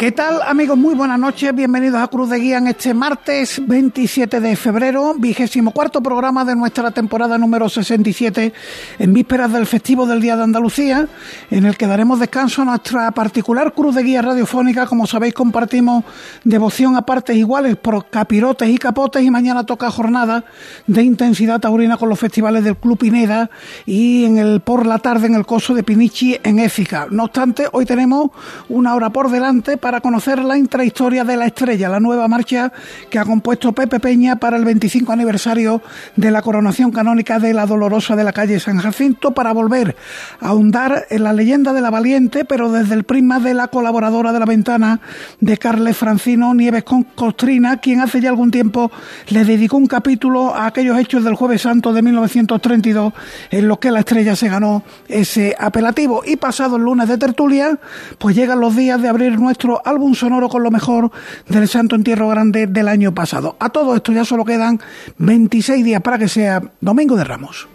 [0.00, 0.78] ¿Qué tal amigos?
[0.78, 5.72] Muy buenas noches, bienvenidos a Cruz de Guía en este martes 27 de febrero, vigésimo
[5.72, 8.50] cuarto programa de nuestra temporada número 67,
[8.98, 11.06] en vísperas del festivo del Día de Andalucía,
[11.50, 14.86] en el que daremos descanso a nuestra particular Cruz de Guía radiofónica.
[14.86, 16.04] Como sabéis, compartimos
[16.44, 20.46] devoción a partes iguales por capirotes y capotes y mañana toca jornada
[20.86, 23.50] de intensidad taurina con los festivales del Club Pineda
[23.84, 27.06] y en el por la tarde en el coso de Pinichi en Éfica.
[27.10, 28.30] No obstante, hoy tenemos
[28.70, 32.72] una hora por delante para para conocer la intrahistoria de la estrella, la nueva marcha
[33.10, 35.82] que ha compuesto Pepe Peña para el 25 aniversario
[36.14, 39.96] de la coronación canónica de la Dolorosa de la calle San Jacinto, para volver
[40.38, 44.32] a ahondar en la leyenda de la valiente, pero desde el prisma de la colaboradora
[44.32, 45.00] de la ventana
[45.40, 48.92] de Carles Francino Nieves con Costrina, quien hace ya algún tiempo
[49.30, 53.12] le dedicó un capítulo a aquellos hechos del Jueves Santo de 1932,
[53.50, 56.22] en los que la estrella se ganó ese apelativo.
[56.24, 57.76] Y pasado el lunes de tertulia,
[58.18, 61.10] pues llegan los días de abrir nuestro álbum sonoro con lo mejor
[61.48, 63.56] del Santo Entierro Grande del año pasado.
[63.58, 64.80] A todo esto ya solo quedan
[65.18, 67.68] 26 días para que sea Domingo de Ramos.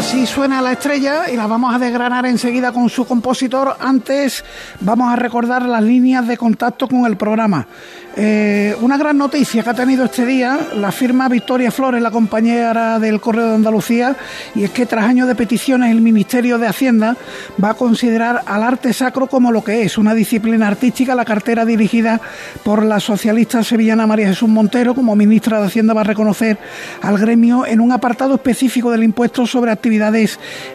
[0.00, 3.76] Así suena la estrella y la vamos a desgranar enseguida con su compositor.
[3.78, 4.42] Antes
[4.80, 7.66] vamos a recordar las líneas de contacto con el programa.
[8.16, 12.98] Eh, una gran noticia que ha tenido este día la firma Victoria Flores, la compañera
[12.98, 14.16] del Correo de Andalucía,
[14.54, 17.16] y es que tras años de peticiones el Ministerio de Hacienda
[17.62, 21.14] va a considerar al arte sacro como lo que es, una disciplina artística.
[21.14, 22.20] La cartera dirigida
[22.64, 26.58] por la socialista sevillana María Jesús Montero, como ministra de Hacienda, va a reconocer
[27.02, 29.89] al gremio en un apartado específico del impuesto sobre actividades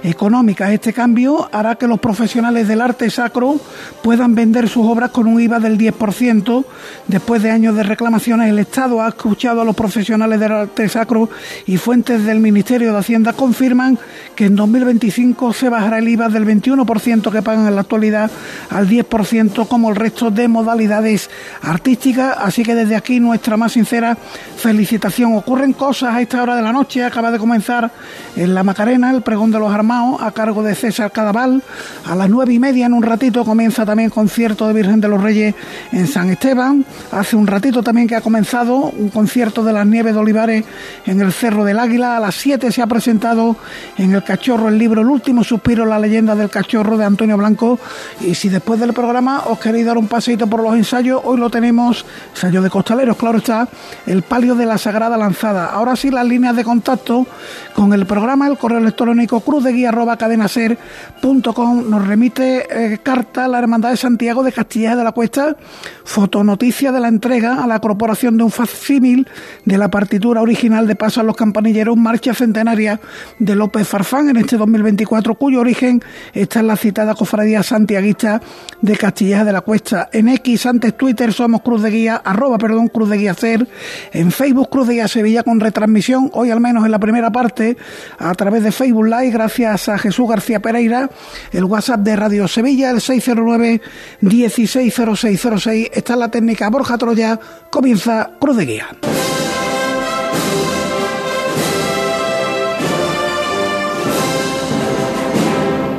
[0.04, 0.72] económicas.
[0.72, 3.60] Este cambio hará que los profesionales del arte sacro
[4.04, 6.66] puedan vender sus obras con un IVA del 10%
[7.08, 10.90] de Después de años de reclamaciones, el Estado ha escuchado a los profesionales del arte
[10.90, 11.30] sacro
[11.66, 13.98] y fuentes del Ministerio de Hacienda confirman
[14.36, 18.30] que en 2025 se bajará el IVA del 21% que pagan en la actualidad
[18.70, 21.30] al 10% como el resto de modalidades
[21.62, 22.36] artísticas.
[22.38, 24.18] Así que desde aquí nuestra más sincera
[24.58, 25.38] felicitación.
[25.38, 27.02] Ocurren cosas a esta hora de la noche.
[27.02, 27.92] Acaba de comenzar
[28.36, 31.62] en La Macarena el pregón de los armados a cargo de César Cadaval.
[32.06, 35.22] A las nueve y media en un ratito comienza también concierto de Virgen de los
[35.22, 35.54] Reyes
[35.92, 36.86] en San Esteban.
[37.12, 40.66] Hace un ratito también que ha comenzado un concierto de las Nieves de Olivares
[41.06, 42.18] en el Cerro del Águila.
[42.18, 43.56] A las 7 se ha presentado
[43.98, 47.80] en El Cachorro el libro El último suspiro, la leyenda del cachorro de Antonio Blanco.
[48.22, 51.50] Y si después del programa os queréis dar un paseito por los ensayos, hoy lo
[51.50, 53.68] tenemos, ensayo de costaleros, claro está,
[54.08, 55.68] el palio de la Sagrada Lanzada.
[55.68, 57.28] Ahora sí, las líneas de contacto
[57.74, 63.98] con el programa, el correo electrónico cruzdeguía.cadenaser.com nos remite eh, carta a la Hermandad de
[63.98, 65.56] Santiago de Castilla de la Cuesta,
[66.04, 69.28] fotonoticia de la entrega a la corporación de un facsímil
[69.66, 73.00] de la partitura original de Paso a los Campanilleros, marcha centenaria
[73.40, 76.02] de López Farfán en este 2024, cuyo origen
[76.34, 78.42] está en la citada cofradía santiaguista
[78.82, 80.10] de Castilleja de la Cuesta.
[80.12, 83.68] En X, antes Twitter, somos Cruz de Guía, arroba, perdón, Cruz de Guía Ser.
[84.14, 87.78] En Facebook, Cruz de Guía Sevilla con retransmisión, hoy al menos en la primera parte,
[88.18, 91.10] a través de Facebook Live, gracias a Jesús García Pereira,
[91.52, 93.82] el WhatsApp de Radio Sevilla, el 609
[94.22, 95.90] 160606.
[95.94, 98.88] Está la técnica Borja Troya, comienza Cruz de Guía.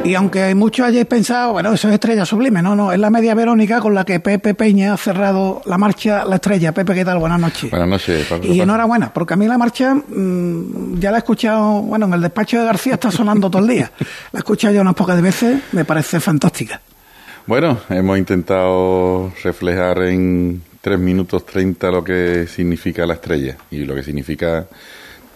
[0.07, 3.35] Y aunque muchos hayáis pensado, bueno, eso es Estrella Sublime, no, no, es la media
[3.35, 6.71] Verónica con la que Pepe Peña ha cerrado la marcha La Estrella.
[6.71, 7.19] Pepe, ¿qué tal?
[7.19, 7.73] Buenas noches.
[7.73, 8.47] Buenas noches, Pablo.
[8.47, 12.21] Y enhorabuena, porque a mí la marcha mmm, ya la he escuchado, bueno, en el
[12.21, 13.91] despacho de García está sonando todo el día.
[14.31, 16.81] La he escuchado ya unas pocas veces, me parece fantástica.
[17.45, 23.97] Bueno, hemos intentado reflejar en tres minutos 30 lo que significa la estrella y lo
[23.97, 24.67] que significa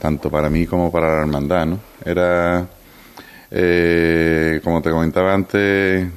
[0.00, 1.80] tanto para mí como para la hermandad, ¿no?
[2.04, 2.68] Era,
[3.50, 6.08] eh, como te comentaba antes,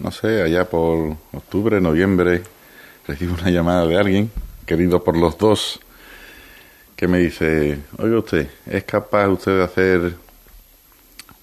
[0.00, 2.42] no sé, allá por octubre, noviembre,
[3.06, 4.30] recibo una llamada de alguien,
[4.66, 5.80] querido por los dos,
[6.96, 10.14] que me dice, oiga usted, ¿es capaz usted de hacer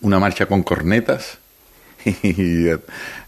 [0.01, 1.37] una marcha con cornetas?
[2.23, 2.79] y a,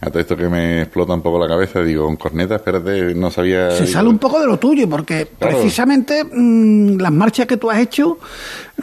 [0.09, 3.71] todo esto que me explota un poco la cabeza, digo, con corneta, espérate, no sabía...
[3.71, 7.79] Se sale un poco de lo tuyo, porque precisamente mmm, las marchas que tú has
[7.79, 8.17] hecho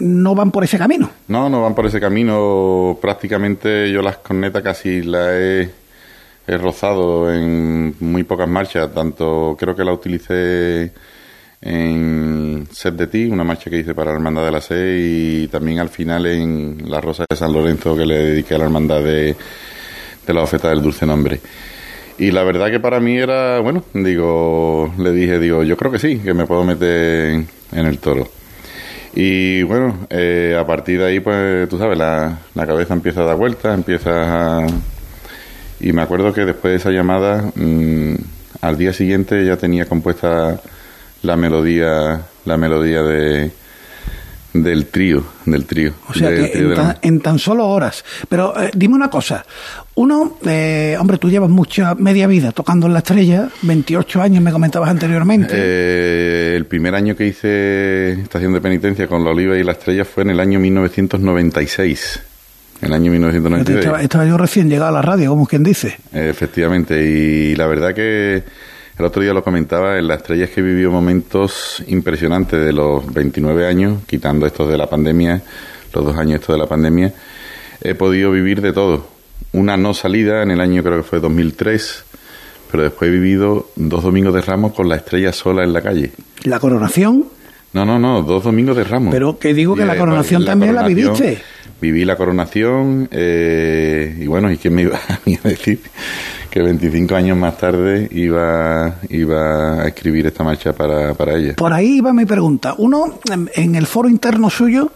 [0.01, 1.11] no van por ese camino.
[1.29, 2.99] No, no van por ese camino.
[3.01, 5.71] Prácticamente yo las cornetas casi las he,
[6.47, 10.93] he rozado en muy pocas marchas, tanto creo que la utilicé
[11.61, 15.49] en Set de Ti, una marcha que hice para la Hermandad de la C y
[15.49, 19.03] también al final en La Rosa de San Lorenzo que le dediqué a la Hermandad
[19.03, 19.37] de
[20.29, 21.41] de la oferta del dulce nombre.
[22.19, 25.99] Y la verdad que para mí era, bueno, digo, le dije, digo, yo creo que
[25.99, 28.29] sí, que me puedo meter en el toro.
[29.15, 33.25] Y bueno, eh, a partir de ahí, pues tú sabes, la, la cabeza empieza a
[33.25, 34.67] dar vueltas, empieza a...
[35.81, 38.15] Y me acuerdo que después de esa llamada, mm,
[38.61, 40.61] al día siguiente ya tenía compuesta
[41.23, 43.53] la melodía, la melodía de,
[44.63, 45.93] del trío, del trío.
[46.09, 46.31] O sea,
[47.03, 48.05] en, tan, solo horas.
[48.29, 49.45] Pero eh, dime una cosa.
[49.95, 54.53] Uno, eh, hombre, tú llevas mucha media vida tocando en la estrella, 28 años me
[54.53, 55.55] comentabas anteriormente.
[55.57, 60.05] Eh, el primer año que hice estación de penitencia con la oliva y la estrella
[60.05, 62.21] fue en el año 1996.
[62.81, 63.79] El año 1996.
[63.79, 65.99] Estaba, estaba yo recién llegado a la radio, como quien dice.
[66.13, 68.45] Efectivamente, y la verdad que
[68.99, 73.13] el otro día lo comentaba, en la estrella es que vivió momentos impresionantes de los
[73.13, 75.41] 29 años, quitando estos de la pandemia,
[75.95, 77.13] los dos años estos de la pandemia,
[77.81, 79.07] he podido vivir de todo.
[79.53, 82.05] Una no salida en el año creo que fue 2003,
[82.73, 86.11] pero después he vivido dos domingos de Ramos con la estrella sola en la calle.
[86.43, 87.25] ¿La coronación?
[87.73, 89.13] No, no, no, dos domingos de Ramos.
[89.13, 91.41] Pero que digo que la coronación también la viviste.
[91.81, 94.99] Viví la coronación eh, y bueno, ¿y quién me iba
[95.45, 95.79] a decir
[96.51, 101.55] que 25 años más tarde iba, iba a escribir esta marcha para, para ella.
[101.57, 102.75] Por ahí iba mi pregunta.
[102.79, 103.19] Uno,
[103.55, 104.93] en, el foro interno suyo,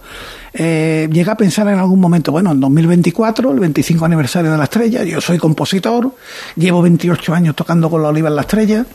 [0.54, 4.64] eh, llega a pensar en algún momento, bueno, en 2024, el 25 aniversario de la
[4.64, 6.10] estrella, yo soy compositor,
[6.56, 8.86] llevo 28 años tocando con la oliva en la estrella,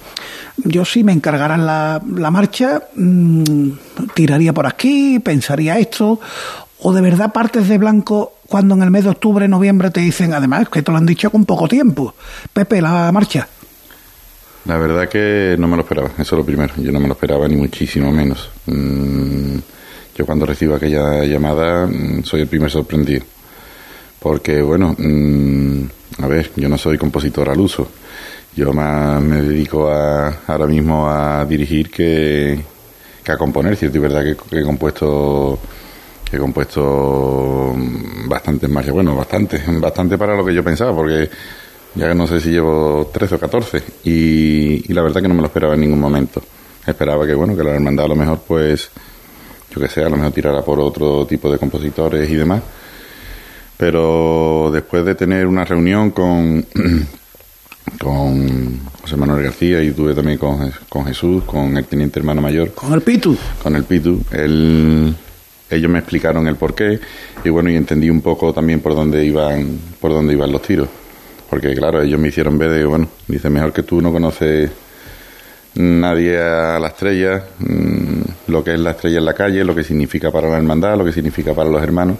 [0.57, 3.71] yo sí me encargarán la, la marcha, mm,
[4.13, 6.19] tiraría por aquí, pensaría esto,
[6.80, 10.33] o de verdad partes de blanco cuando en el mes de octubre, noviembre te dicen,
[10.33, 12.15] además, que te lo han dicho con poco tiempo,
[12.53, 13.47] Pepe, la marcha?
[14.65, 17.13] La verdad que no me lo esperaba, eso es lo primero, yo no me lo
[17.13, 18.49] esperaba ni muchísimo menos.
[18.65, 19.57] Mm,
[20.15, 23.23] yo cuando recibo aquella llamada mm, soy el primer sorprendido,
[24.19, 25.83] porque bueno, mm,
[26.19, 27.89] a ver, yo no soy compositor al uso,
[28.55, 32.59] yo más me dedico a, ahora mismo a dirigir que,
[33.25, 35.59] a componer, cierto y verdad que he compuesto
[36.31, 37.74] he compuesto
[38.27, 41.29] bastantes marchas, bueno, bastante, bastante para lo que yo pensaba, porque
[41.95, 45.47] ya no sé si llevo 13 o 14 y, la verdad que no me lo
[45.47, 46.41] esperaba en ningún momento.
[46.85, 48.89] Esperaba que, bueno, que la hermandad a lo mejor, pues,
[49.74, 52.62] yo que sé, a lo mejor tirara por otro tipo de compositores y demás.
[53.75, 56.65] Pero después de tener una reunión con,
[58.00, 62.74] con José Manuel García y tuve también con, con Jesús, con el teniente hermano mayor.
[62.74, 63.38] Con el Pitu.
[63.62, 64.21] Con el Pitu.
[64.31, 65.15] El,
[65.69, 66.99] ellos me explicaron el porqué
[67.43, 70.87] y bueno, y entendí un poco también por dónde iban, por dónde iban los tiros.
[71.49, 74.69] Porque claro, ellos me hicieron ver de, bueno, dice, mejor que tú no conoces
[75.75, 79.83] nadie a la estrella, mm, lo que es la estrella en la calle, lo que
[79.83, 82.17] significa para la hermandad, lo que significa para los hermanos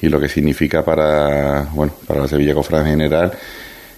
[0.00, 3.32] y lo que significa para, bueno, para la Sevilla Cofrade en general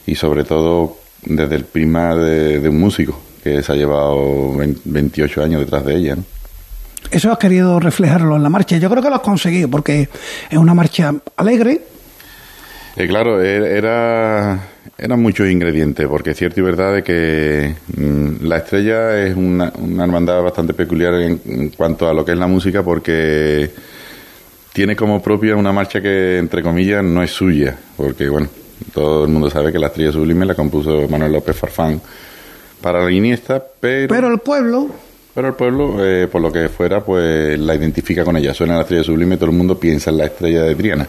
[0.07, 5.61] y sobre todo desde el prima de, un músico que se ha llevado 28 años
[5.61, 6.17] detrás de ella.
[6.17, 6.25] ¿no?
[7.11, 8.77] Eso has querido reflejarlo en la marcha.
[8.77, 10.09] Yo creo que lo has conseguido porque
[10.49, 11.81] es una marcha alegre.
[12.97, 14.61] Eh, claro, e-, era,
[14.97, 19.73] eran muchos ingredientes, porque es cierto y verdad de que mm, la estrella es una,
[19.79, 23.71] una hermandad bastante peculiar en, cuanto a lo que es la música, porque
[24.73, 28.49] tiene como propia una marcha que, entre comillas, no es suya, porque, bueno,
[28.95, 32.01] todo el mundo sabe que la estrella sublime la compuso Manuel López Farfán
[32.81, 34.09] para la Iniesta, pero...
[34.09, 38.37] Pero el pueblo pero el pueblo, eh, por lo que fuera, pues la identifica con
[38.37, 38.53] ella.
[38.53, 41.09] Suena la estrella sublime, todo el mundo piensa en la estrella de Triana.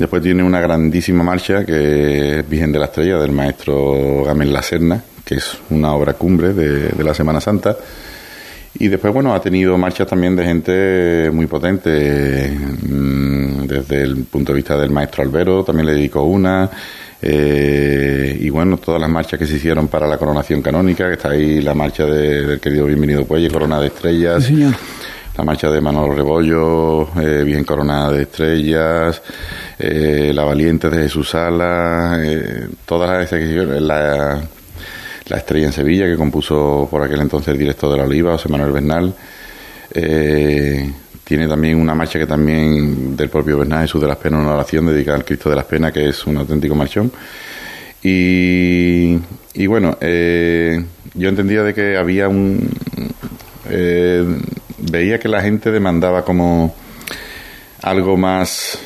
[0.00, 4.62] Después tiene una grandísima marcha que es Virgen de la Estrella del maestro Gamel La
[4.62, 7.76] Serna, que es una obra cumbre de, la Semana Santa.
[8.78, 14.52] Y después, bueno, ha tenido marchas también de gente muy potente, mm, desde el punto
[14.52, 16.70] de vista del maestro Albero, también le dedicó una.
[17.22, 21.30] Eh, y bueno, todas las marchas que se hicieron para la coronación canónica, que está
[21.30, 24.50] ahí la marcha de, del querido Bienvenido Puelle, Corona de Estrellas.
[25.36, 29.22] La marcha de Manolo Rebollo, eh, bien coronada de estrellas,
[29.78, 34.40] eh, la valiente de Jesús Sala, eh, todas esas que la,
[35.26, 38.48] la estrella en Sevilla que compuso por aquel entonces el director de la Oliva, José
[38.48, 39.14] Manuel Bernal.
[41.24, 44.86] Tiene también una marcha que también del propio Bernal Jesús de las Penas, una oración
[44.86, 47.12] dedicada al Cristo de las Penas, que es un auténtico marchón.
[48.02, 49.18] Y,
[49.54, 50.82] y bueno, eh,
[51.14, 52.70] yo entendía de que había un...
[53.68, 54.24] Eh,
[54.78, 56.74] veía que la gente demandaba como
[57.82, 58.78] algo más...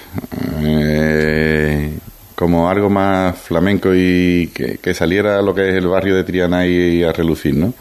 [0.61, 1.99] Eh,
[2.35, 6.67] como algo más flamenco y que, que, saliera lo que es el barrio de Triana
[6.67, 7.73] y a relucir, ¿no?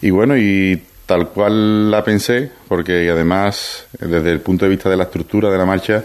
[0.00, 0.82] Y bueno, y
[1.12, 5.58] tal cual la pensé, porque además, desde el punto de vista de la estructura de
[5.58, 6.02] la marcha,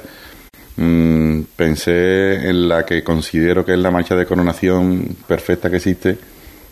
[0.76, 6.18] mm, pensé en la que considero que es la marcha de coronación perfecta que existe,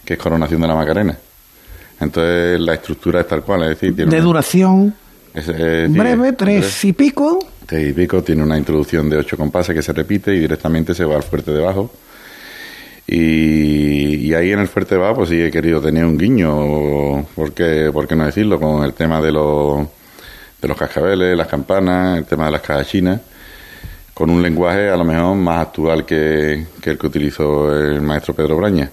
[0.04, 1.18] que es Coronación de la Macarena.
[2.01, 4.94] Entonces la estructura es tal cual, es decir, tiene de duración
[5.88, 7.39] breve, tres y pico.
[7.65, 11.06] Tres y pico, tiene una introducción de ocho compases que se repite y directamente se
[11.06, 11.62] va al fuerte de
[13.07, 18.07] Y, ahí en el fuerte bajo, pues sí he querido tener un guiño, porque, ¿por
[18.07, 18.59] qué no decirlo?
[18.59, 19.88] Con el tema de los,
[20.62, 23.21] de los cascabeles, las campanas, el tema de las cajas chinas
[24.15, 28.33] con un lenguaje a lo mejor más actual que, que el que utilizó el maestro
[28.33, 28.89] Pedro Braña.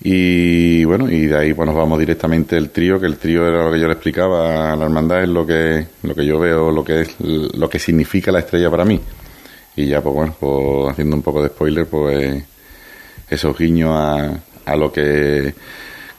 [0.00, 3.64] Y bueno, y de ahí pues nos vamos directamente el trío, que el trío era
[3.64, 6.70] lo que yo le explicaba a la hermandad, es lo que, lo que yo veo,
[6.70, 9.00] lo que es lo que significa la estrella para mí.
[9.74, 12.44] Y ya pues bueno, pues haciendo un poco de spoiler, pues
[13.28, 15.54] esos guiños a, a lo que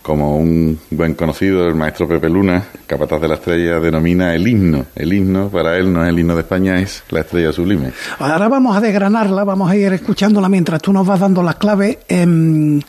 [0.07, 4.85] como un buen conocido, el maestro Pepe Luna, capataz de la estrella, denomina el himno.
[4.95, 7.91] El himno, para él, no es el himno de España, es la estrella sublime.
[8.19, 11.97] Ahora vamos a desgranarla, vamos a ir escuchándola mientras tú nos vas dando las claves.
[12.07, 12.83] Em, eh,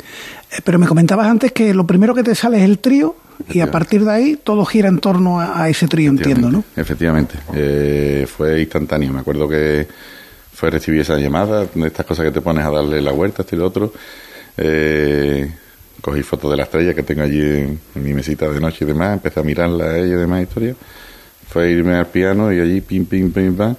[0.62, 3.16] pero me comentabas antes que lo primero que te sale es el trío
[3.50, 6.62] y a partir de ahí todo gira en torno a, ese trío, entiendo, ¿no?
[6.76, 9.12] Efectivamente, eh, fue instantáneo.
[9.12, 9.88] Me acuerdo que
[10.52, 13.56] fue recibir esa llamada, de estas cosas que te pones a darle la vuelta, este
[13.56, 13.92] y lo otro.
[14.56, 15.50] Eh,
[16.00, 19.14] cogí fotos de la estrella que tengo allí en, mi mesita de noche y demás,
[19.14, 20.76] empecé a mirarla a ella y demás historias.
[21.48, 23.74] Fue a irme al piano y allí pim, pim, pim, pam.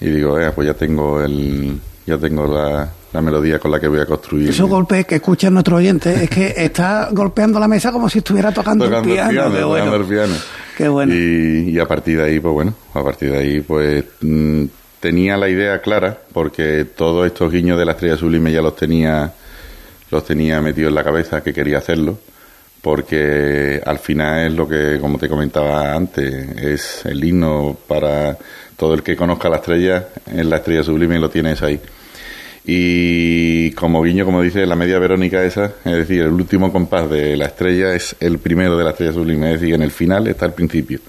[0.00, 3.88] Y digo, eh, pues ya tengo el, ya tengo la, la melodía con la que
[3.88, 4.48] voy a construir.
[4.48, 8.52] Esos golpes que escuchan nuestro oyente es que está golpeando la mesa como si estuviera
[8.52, 9.46] tocando, el piano.
[9.46, 10.34] El piano,
[10.76, 11.14] Qué bueno.
[11.14, 14.64] Y, a partir de ahí, pues bueno, a partir de ahí, pues mm,
[15.02, 19.32] tenía la idea clara, porque todos estos guiños de la estrella sublime ya los tenía,
[20.12, 22.20] los tenía metidos en la cabeza que quería hacerlo,
[22.80, 28.38] porque al final es lo que, como te comentaba antes, es el himno para
[28.76, 31.80] todo el que conozca la estrella, en la estrella sublime y lo tienes ahí.
[32.64, 37.36] Y como guiño, como dice la media verónica esa, es decir, el último compás de
[37.36, 40.46] la estrella es el primero de la estrella sublime, es decir, en el final está
[40.46, 41.00] el principio.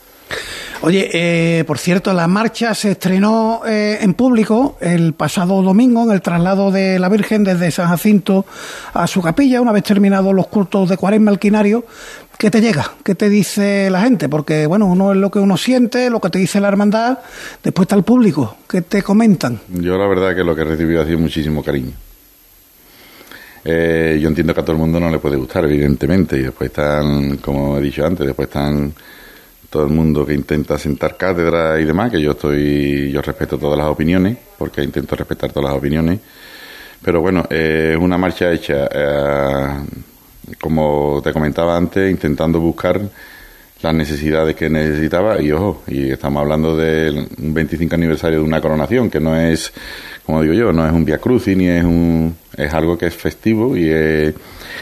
[0.86, 6.12] Oye, eh, por cierto, la marcha se estrenó eh, en público el pasado domingo en
[6.12, 8.46] el traslado de la Virgen desde San Jacinto
[8.94, 11.86] a su capilla, una vez terminados los cultos de Cuaresma Alquinario.
[12.38, 12.92] ¿Qué te llega?
[13.02, 14.28] ¿Qué te dice la gente?
[14.28, 17.20] Porque, bueno, uno es lo que uno siente, lo que te dice la hermandad,
[17.63, 18.58] después está el público.
[18.68, 19.62] ¿Qué te comentan?
[19.70, 21.94] Yo la verdad que lo que he recibido ha sido muchísimo cariño.
[23.63, 26.72] Eh, yo entiendo que a todo el mundo no le puede gustar, evidentemente, y después
[26.72, 28.94] están, como he dicho antes, después están
[29.74, 33.75] todo el mundo que intenta sentar cátedra y demás, que yo estoy, yo respeto todas
[33.75, 36.20] las opiniones, porque intento respetar todas las opiniones,
[37.01, 39.84] pero bueno, es una marcha hecha, eh,
[40.62, 43.01] como te comentaba antes, intentando buscar
[43.84, 45.42] las necesidades que necesitaba.
[45.42, 49.72] Y ojo, y estamos hablando del 25 aniversario de una coronación, que no es,
[50.25, 53.13] como digo yo, no es un via crucis ni es un, es algo que es
[53.13, 53.90] festivo y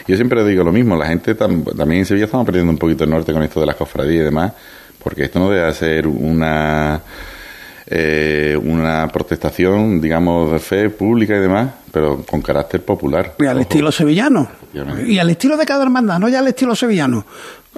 [0.07, 3.09] yo siempre digo lo mismo, la gente también en Sevilla estamos perdiendo un poquito el
[3.09, 4.53] norte con esto de las cofradías y demás,
[5.03, 7.01] porque esto no debe ser una
[7.87, 13.35] eh, una protestación, digamos, de fe pública y demás, pero con carácter popular.
[13.39, 14.47] Y al estilo sevillano.
[15.05, 17.25] Y al estilo de cada hermandad, no ya al estilo sevillano.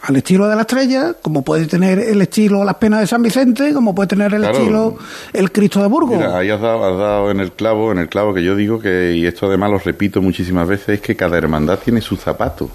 [0.01, 3.73] Al estilo de la estrella, como puede tener el estilo Las Penas de San Vicente,
[3.73, 4.97] como puede tener el estilo
[5.31, 6.21] El Cristo de Burgos.
[6.21, 9.13] ahí has dado, has dado en el clavo, en el clavo que yo digo que,
[9.15, 12.69] y esto además lo repito muchísimas veces, es que cada hermandad tiene su zapato.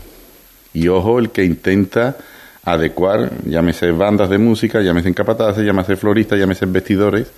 [0.72, 2.16] Y ojo, el que intenta
[2.72, 7.28] adecuar, llámese bandas de música, llámese capataces, llámese floristas, llámese vestidores.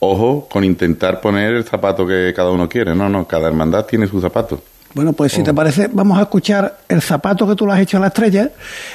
[0.00, 2.94] Ojo con intentar poner el zapato que cada uno quiere.
[2.94, 4.62] No, no, cada hermandad tiene su zapato.
[4.92, 7.98] Bueno, pues si te parece, vamos a escuchar el zapato que tú le has hecho
[7.98, 8.50] a la estrella.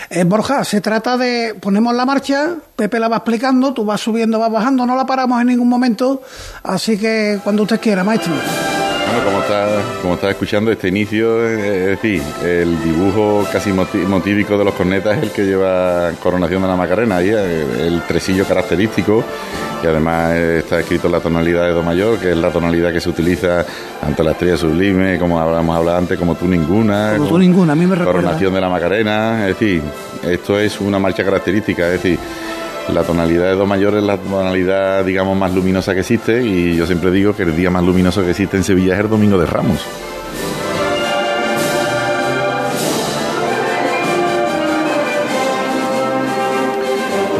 [0.10, 4.38] Eh, Borja, se trata de, ponemos la marcha, Pepe la va explicando, tú vas subiendo,
[4.38, 6.22] vas bajando, no la paramos en ningún momento,
[6.64, 8.34] así que cuando usted quiera, maestro.
[9.06, 9.68] Bueno, como está,
[10.02, 15.18] como está escuchando este inicio, eh, es decir, el dibujo casi motívico de los cornetas
[15.18, 19.24] es el que lleva Coronación de la Macarena, ahí, eh, el tresillo característico,
[19.84, 23.00] y además está escrito en la tonalidad de Do mayor, que es la tonalidad que
[23.00, 23.66] se utiliza
[24.02, 27.14] tanto en la estrella sublime, como habíamos hablado antes, como tú ninguna.
[27.18, 28.22] Como tú ninguna, a mí me recuerda.
[28.22, 29.82] Coronación de la Macarena, es decir,
[30.24, 32.20] esto es una marcha característica, es decir,
[32.94, 36.86] la tonalidad de Do mayor es la tonalidad, digamos, más luminosa que existe y yo
[36.86, 39.46] siempre digo que el día más luminoso que existe en Sevilla es el Domingo de
[39.46, 39.80] Ramos.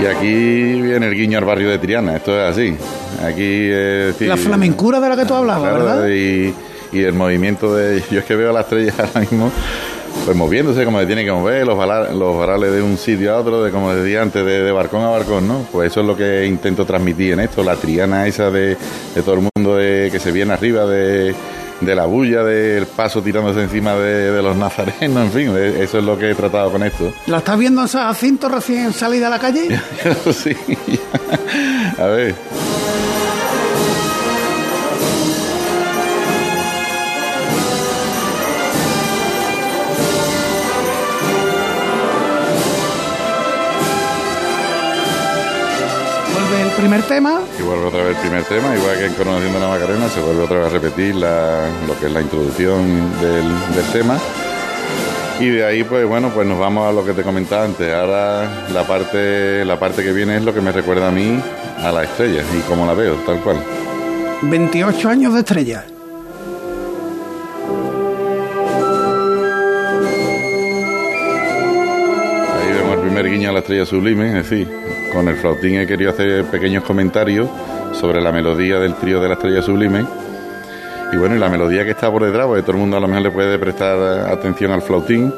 [0.02, 2.76] Y aquí viene el guiño al barrio de Triana, esto es así.
[3.24, 3.70] Aquí
[4.26, 6.08] La flamencura de la que tú hablabas, ¿verdad?
[6.10, 6.54] Y,
[6.92, 8.04] y, el movimiento de...
[8.12, 9.52] Yo es que veo a la estrella ahora mismo
[10.24, 11.78] pues moviéndose como se tiene que mover, los,
[12.16, 15.48] los varales de un sitio a otro, de como decía antes, de, barcón a barcón,
[15.48, 15.66] ¿no?
[15.72, 18.78] Pues eso es lo que intento transmitir en esto, la triana esa de,
[19.24, 21.36] todo el mundo de, que se viene arriba de,
[21.82, 26.32] la bulla, del paso tirándose encima de, los nazarenos, en fin, eso es lo que
[26.32, 27.12] he tratado con esto.
[27.28, 29.80] ¿La estás viendo a cinto recién salida a la calle?
[30.34, 30.56] sí,
[32.00, 32.36] a ver.
[46.76, 47.42] Primer tema.
[47.58, 50.44] Y vuelve otra vez el primer tema, igual que en Conociendo la Macarena, se vuelve
[50.44, 53.46] otra vez a repetir lo que es la introducción del,
[53.92, 54.20] tema.
[55.40, 57.94] Y de ahí, pues bueno, pues nos vamos a lo que te comentaba antes.
[57.94, 61.40] Ahora la parte, la parte que viene es lo que me recuerda a mí
[61.82, 63.58] a la estrella y cómo la veo, tal cual.
[64.44, 65.86] 28 años de estrella.
[72.54, 75.88] Ahí vemos el primer guiño a la estrella sublime, es decir, con el flautín he
[75.88, 77.50] querido hacer pequeños comentarios
[77.94, 80.06] sobre la melodía del trío de la estrella sublime.
[81.12, 83.08] Y bueno, y la melodía que está por detrás, porque todo el mundo a lo
[83.08, 85.34] mejor le puede prestar atención al flautín,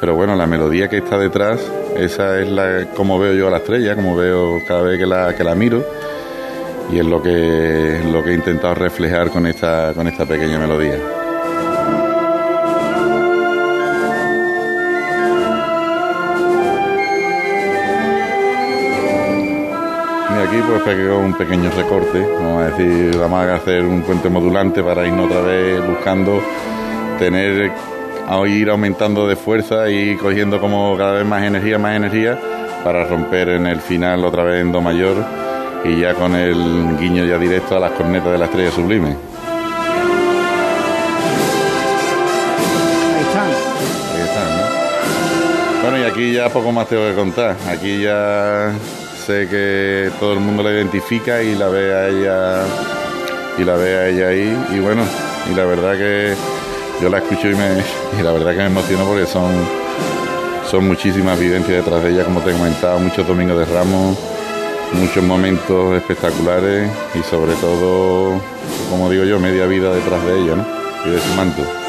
[0.00, 1.60] pero bueno, la melodía que está detrás,
[1.96, 5.34] esa es la como veo yo a la estrella, como veo cada vez que la,
[5.34, 5.84] que la miro,
[6.90, 11.21] y es lo que, lo que he intentado reflejar con esta, con esta pequeña melodía.
[20.52, 24.82] Aquí pues pegué un pequeño recorte, vamos a decir, vamos a hacer un puente modulante
[24.82, 26.42] para irnos otra vez buscando
[27.18, 27.72] tener
[28.28, 32.38] a ir aumentando de fuerza y cogiendo como cada vez más energía, más energía
[32.84, 35.24] para romper en el final otra vez en do mayor
[35.84, 39.16] y ya con el guiño ya directo a las cornetas de la estrella sublime.
[43.16, 43.46] Ahí están.
[44.14, 45.82] Ahí están, ¿no?
[45.82, 47.56] Bueno, y aquí ya poco más tengo que contar.
[47.70, 48.74] Aquí ya
[49.22, 52.64] sé que todo el mundo la identifica y la ve a ella
[53.56, 55.02] y la ve a ella ahí y bueno
[55.48, 56.34] y la verdad que
[57.00, 57.84] yo la escucho y me
[58.18, 59.52] y la verdad que me emociono porque son
[60.68, 64.18] son muchísimas vivencias detrás de ella como te he comentado muchos domingos de Ramos
[64.94, 68.40] muchos momentos espectaculares y sobre todo
[68.90, 70.66] como digo yo media vida detrás de ella ¿no?
[71.06, 71.81] y de su manto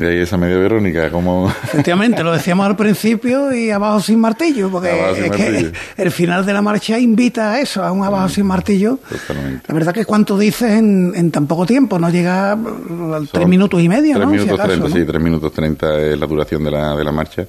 [0.00, 1.52] De ahí esa media Verónica, como...
[1.62, 6.54] Efectivamente, lo decíamos al principio y abajo sin martillo, porque es que el final de
[6.54, 8.98] la marcha invita a eso, a un abajo sin martillo.
[9.06, 9.64] Totalmente.
[9.68, 12.58] La verdad que cuánto dices en, tan poco tiempo, no llega a
[13.30, 14.32] tres minutos y medio, tres ¿no?
[14.32, 17.44] Minutos treinta, sí, tres minutos treinta es la duración de la, de la marcha.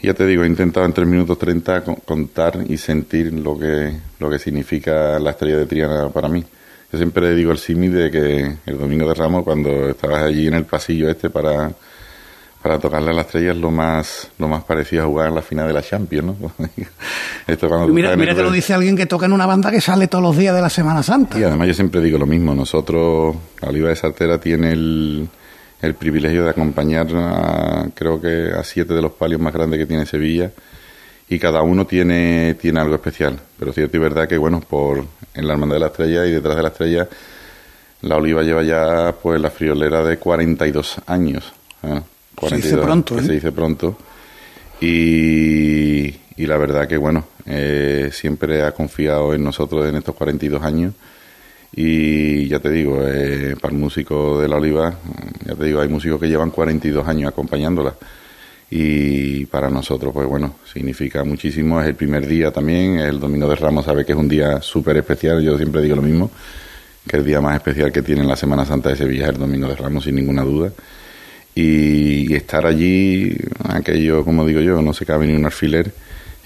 [0.00, 4.30] ya te digo, he intentado en tres minutos treinta contar y sentir lo que, lo
[4.30, 6.44] que significa la estrella de Triana para mí.
[6.90, 10.54] Yo siempre digo el símil de que el domingo de Ramos, cuando estabas allí en
[10.54, 11.70] el pasillo este para,
[12.62, 15.68] para tocarle a las estrellas, lo más, lo más parecido a jugar en la final
[15.68, 16.52] de la Champions, ¿no?
[17.46, 20.08] Esto cuando mira, mira que lo dice alguien que toca en una banda que sale
[20.08, 21.38] todos los días de la Semana Santa.
[21.38, 25.28] Y además yo siempre digo lo mismo, nosotros, Oliva de Sartera tiene el,
[25.82, 29.86] el privilegio de acompañar a, creo que a siete de los palios más grandes que
[29.86, 30.50] tiene Sevilla
[31.28, 33.38] y cada uno tiene, tiene algo especial.
[33.58, 36.56] Pero cierto y verdad que, bueno, por en la Hermandad de la Estrella y detrás
[36.56, 37.08] de la Estrella,
[38.02, 41.52] la Oliva lleva ya pues la friolera de 42 años.
[41.82, 42.00] ¿eh?
[42.48, 43.22] se dice pronto, ¿eh?
[43.22, 43.96] Se dice pronto.
[44.80, 50.62] Y, y la verdad que, bueno, eh, siempre ha confiado en nosotros en estos 42
[50.62, 50.94] años.
[51.74, 54.94] Y ya te digo, eh, para el músico de la Oliva,
[55.44, 57.94] ya te digo, hay músicos que llevan 42 años acompañándola
[58.70, 61.80] y para nosotros, pues bueno, significa muchísimo.
[61.80, 64.98] Es el primer día también, el Domingo de Ramos sabe que es un día súper
[64.98, 66.30] especial, yo siempre digo lo mismo,
[67.06, 69.68] que el día más especial que tiene la Semana Santa de Sevilla es el Domingo
[69.68, 70.70] de Ramos, sin ninguna duda.
[71.54, 73.36] Y, estar allí,
[73.68, 75.90] aquello, como digo yo, no se cabe ni un alfiler,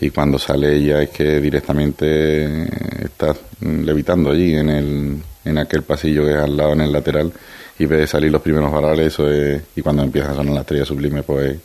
[0.01, 2.65] y cuando sale ella es que directamente
[3.05, 7.33] está levitando allí en, el, en aquel pasillo que es al lado, en el lateral,
[7.79, 9.29] y ve salir los primeros varales, eso
[9.77, 11.57] y cuando empieza a sonar la estrella sublime, pues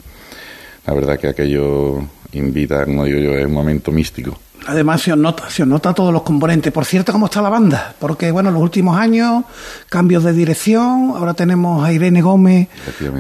[0.88, 2.00] la verdad que aquello
[2.32, 4.40] invita, como digo yo, es un momento místico.
[4.66, 6.74] Además se os nota, se os nota todos los componentes.
[6.74, 7.94] Por cierto, ¿cómo está la banda?
[8.00, 9.44] Porque, bueno, en los últimos años,
[9.90, 12.68] cambios de dirección, ahora tenemos a Irene Gómez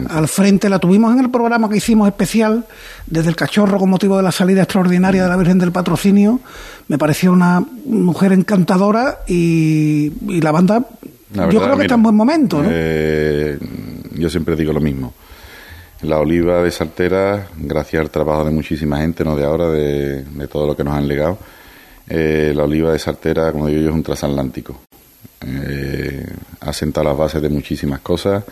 [0.09, 2.65] al frente, la tuvimos en el programa que hicimos especial
[3.05, 6.39] desde el cachorro con motivo de la salida extraordinaria de la Virgen del Patrocinio.
[6.87, 10.85] Me pareció una mujer encantadora y, la banda,
[11.33, 12.61] yo creo que está en buen momento.
[12.61, 12.69] ¿no?
[12.71, 13.57] Eh,
[14.15, 15.13] yo siempre digo lo mismo
[16.01, 20.67] La oliva de Saltera, gracias al trabajo de muchísima gente, no de ahora, de, todo
[20.67, 21.39] lo que nos han legado,
[22.07, 24.79] eh, la oliva de Saltera, como digo yo, es un transatlántico.
[25.45, 26.25] Eh,
[26.61, 28.43] ha sentado las bases de muchísimas cosas.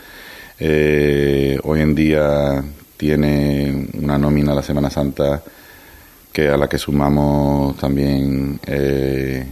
[0.59, 2.63] Eh, hoy en día
[2.97, 5.43] tiene una nómina la Semana Santa
[6.31, 9.45] que a la que sumamos también eh,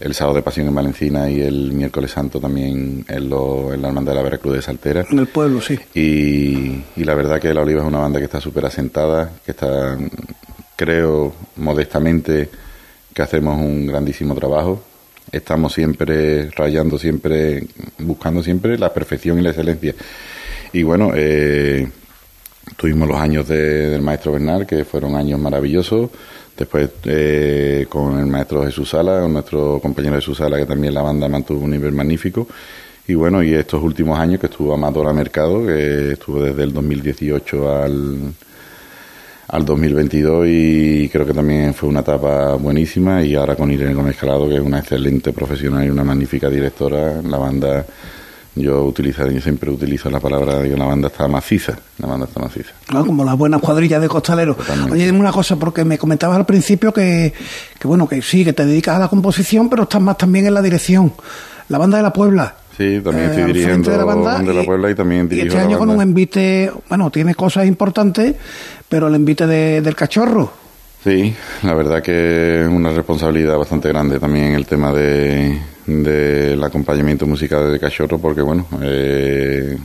[0.00, 3.88] el sábado de Pasión en Valencina y el miércoles santo también en, lo, en la
[3.88, 5.04] hermandad de la Veracruz de Saltera.
[5.10, 5.78] En el pueblo, sí.
[5.94, 9.50] Y, y la verdad que La Oliva es una banda que está súper asentada, que
[9.50, 9.98] está,
[10.74, 12.48] creo, modestamente,
[13.12, 14.82] que hacemos un grandísimo trabajo.
[15.30, 17.66] Estamos siempre rayando, siempre,
[17.98, 19.94] buscando siempre la perfección y la excelencia.
[20.72, 21.86] Y bueno, eh,
[22.80, 26.08] Tuvimos los años del maestro Bernal, que fueron años maravillosos.
[26.56, 31.02] Después eh, con el maestro Jesús Sala, con nuestro compañero Jesús Sala, que también la
[31.02, 32.46] banda mantuvo un nivel magnífico.
[33.06, 37.82] Y bueno, y estos últimos años que estuvo Amadora Mercado, que estuvo desde el 2018
[37.82, 38.32] al,
[39.48, 43.22] al 2022 y creo que también fue una etapa buenísima.
[43.22, 47.20] Y ahora con Irene Gómez Calado, que es una excelente profesional y una magnífica directora,
[47.20, 47.84] la banda
[48.54, 52.26] yo utilizo, yo siempre utilizo la palabra de que una banda está maciza, la banda
[52.26, 52.70] está maciza.
[52.88, 54.56] Ah, como las buenas cuadrillas de costaleros.
[54.90, 57.32] Oye, dime una cosa, porque me comentabas al principio que,
[57.78, 60.54] que, bueno, que sí, que te dedicas a la composición, pero estás más también en
[60.54, 61.12] la dirección.
[61.68, 62.56] La banda de la Puebla.
[62.76, 65.48] Sí, también estoy eh, dirigiendo de la banda, de la Puebla y también dirijo y
[65.48, 68.34] este año con un envite, bueno, tiene cosas importantes,
[68.88, 70.52] pero el envite del cachorro.
[71.02, 77.26] Sí, la verdad que es una responsabilidad bastante grande también el tema de del acompañamiento
[77.26, 79.78] musical de Cachorro porque bueno eh,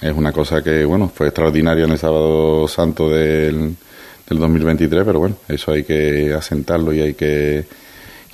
[0.00, 3.74] es una cosa que bueno fue extraordinaria en el sábado santo del,
[4.28, 7.64] del 2023 pero bueno eso hay que asentarlo y hay que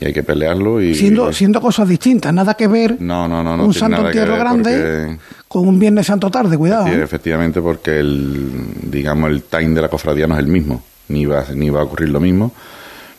[0.00, 3.56] y hay que pelearlo y siendo siendo cosas distintas nada que ver no no no,
[3.56, 8.50] no un santo entierro grande con un viernes santo tarde cuidado sí, efectivamente porque el
[8.82, 11.84] digamos el time de la cofradía no es el mismo ni va ni va a
[11.84, 12.52] ocurrir lo mismo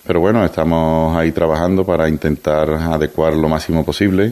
[0.07, 4.31] pero bueno, estamos ahí trabajando para intentar adecuar lo máximo posible.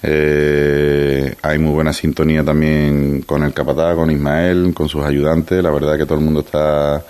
[0.00, 5.60] Eh, hay muy buena sintonía también con el capataz, con Ismael, con sus ayudantes.
[5.60, 7.04] La verdad que todo el mundo está,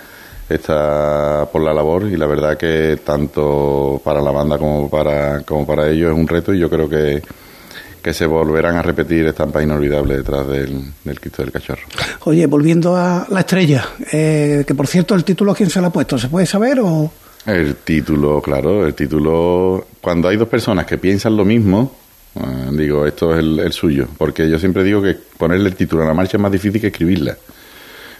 [0.48, 5.66] está por la labor y la verdad que tanto para la banda como para, como
[5.66, 7.22] para ellos es un reto y yo creo que,
[8.08, 11.82] que se volverán a repetir estampas inolvidables detrás del, del Cristo del Cachorro.
[12.24, 15.92] Oye, volviendo a la estrella, eh, que por cierto el título quién se lo ha
[15.92, 17.12] puesto, ¿se puede saber o...?
[17.44, 19.88] El título, claro, el título.
[20.00, 21.96] Cuando hay dos personas que piensan lo mismo,
[22.34, 24.08] eh, digo, esto es el, suyo.
[24.16, 26.86] Porque yo siempre digo que ponerle el título a la marcha es más difícil que
[26.86, 27.36] escribirla.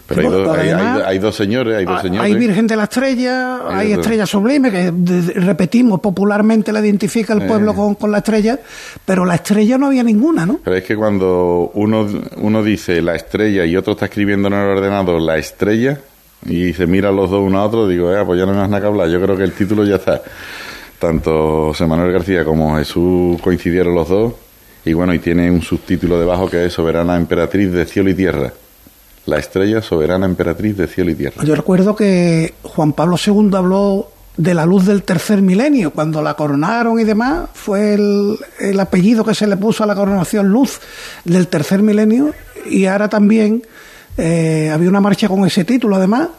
[0.09, 2.23] Pero hay, dos señores, hay dos señores.
[2.23, 4.91] Hay Virgen de la Estrella, hay, Estrella Sublime, que
[5.35, 7.95] repetimos, popularmente la identifica el pueblo eh.
[7.99, 8.59] con, la estrella,
[9.05, 10.59] pero la estrella no había ninguna, ¿no?
[10.63, 14.67] Pero es que cuando uno, uno dice la estrella y otro está escribiendo en el
[14.67, 15.99] ordenador la estrella,
[16.45, 18.69] y se miran los dos uno a otro, digo, eh, pues ya no me más
[18.69, 20.21] nada que hablar, yo creo que el título ya está.
[20.97, 24.33] Tanto José Manuel García como Jesús coincidieron los dos,
[24.85, 28.51] y bueno, y tiene un subtítulo debajo que es Soberana Emperatriz de Cielo y Tierra.
[29.29, 31.43] La estrella soberana emperatriz de cielo y tierra.
[31.43, 36.33] Yo recuerdo que Juan Pablo II habló de la luz del tercer milenio, cuando la
[36.33, 40.79] coronaron y demás, fue el, el apellido que se le puso a la coronación luz
[41.25, 42.33] del tercer milenio,
[42.65, 43.61] y ahora también
[44.17, 46.29] eh, había una marcha con ese título, además.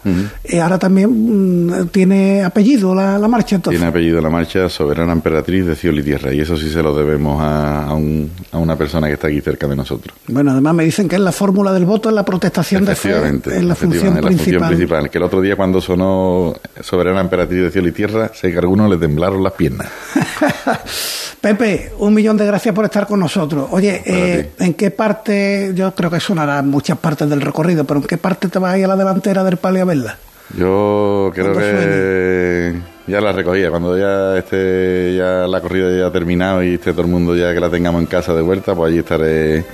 [0.60, 3.56] ahora también mm, tiene apellido la, marcha.
[3.56, 3.78] Entonces.
[3.78, 6.32] Tiene apellido la marcha Soberana Emperatriz de Cielo y Tierra.
[6.32, 9.66] Y eso sí se lo debemos a, un, a, una persona que está aquí cerca
[9.66, 10.16] de nosotros.
[10.26, 13.10] Bueno, además me dicen que es la fórmula del voto, en la protestación de fe,
[13.10, 14.22] en la función principal.
[14.22, 15.10] La función principal.
[15.10, 18.60] Que el otro día cuando sonó Soberana Emperatriz de Cielo y Tierra, sé que a
[18.60, 19.88] algunos le temblaron las piernas.
[21.40, 23.68] Pepe, un millón de gracias por estar con nosotros.
[23.70, 28.06] Oye, eh, ¿en qué parte, yo creo que sonará muchas partes del recorrido, pero ¿en
[28.06, 30.16] qué parte te vas a ir a la delantera del palio a verla?
[30.56, 32.74] Yo creo que
[33.06, 37.02] ya la recogía, cuando ya esté ya la corrida ya ha terminado y esté todo
[37.02, 39.64] el mundo ya que la tengamos en casa de vuelta, pues allí estaré,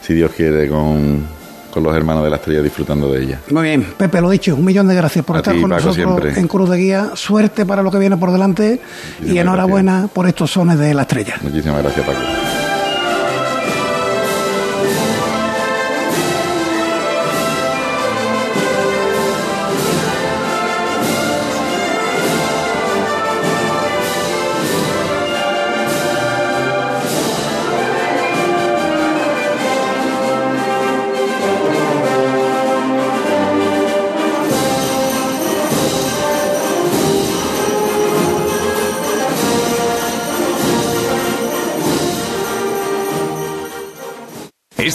[0.00, 1.26] si Dios quiere, con,
[1.70, 3.40] con los hermanos de la estrella disfrutando de ella.
[3.50, 6.70] Muy bien, Pepe, lo dicho, un millón de gracias por estar con nosotros en Cruz
[6.70, 7.10] de Guía.
[7.14, 8.80] Suerte para lo que viene por delante
[9.24, 11.34] y enhorabuena por estos sones de la estrella.
[11.42, 12.20] Muchísimas gracias, Paco.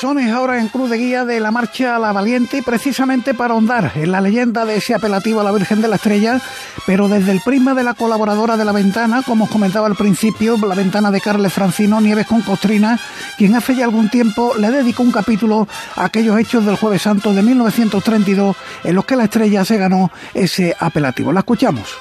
[0.00, 3.90] Sones ahora en Cruz de Guía de la Marcha a la Valiente, precisamente para ahondar
[3.96, 6.40] en la leyenda de ese apelativo a la Virgen de la Estrella,
[6.86, 10.56] pero desde el prisma de la colaboradora de la ventana, como os comentaba al principio,
[10.56, 12.96] la ventana de Carles Francino, Nieves con Costrina,
[13.36, 17.34] quien hace ya algún tiempo le dedicó un capítulo a aquellos hechos del Jueves Santo
[17.34, 21.32] de 1932 en los que la Estrella se ganó ese apelativo.
[21.32, 21.98] La escuchamos.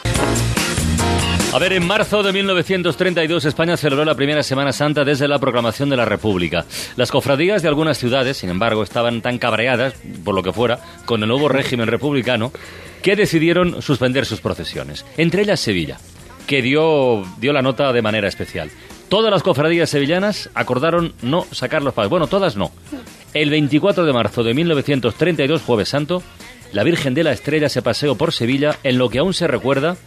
[1.58, 5.90] A ver, en marzo de 1932 España celebró la primera Semana Santa desde la proclamación
[5.90, 6.66] de la República.
[6.98, 11.24] Las cofradías de algunas ciudades, sin embargo, estaban tan cabreadas, por lo que fuera, con
[11.24, 12.52] el nuevo régimen republicano,
[13.02, 15.04] que decidieron suspender sus procesiones.
[15.18, 15.98] Entre ellas Sevilla,
[16.46, 18.70] que dio, dio la nota de manera especial.
[19.10, 22.12] Todas las cofradías sevillanas acordaron no sacar los pasos.
[22.12, 22.72] Bueno, todas no.
[23.34, 26.22] El 24 de marzo de 1932, Jueves Santo,
[26.72, 29.98] la Virgen de la Estrella se paseó por Sevilla en lo que aún se recuerda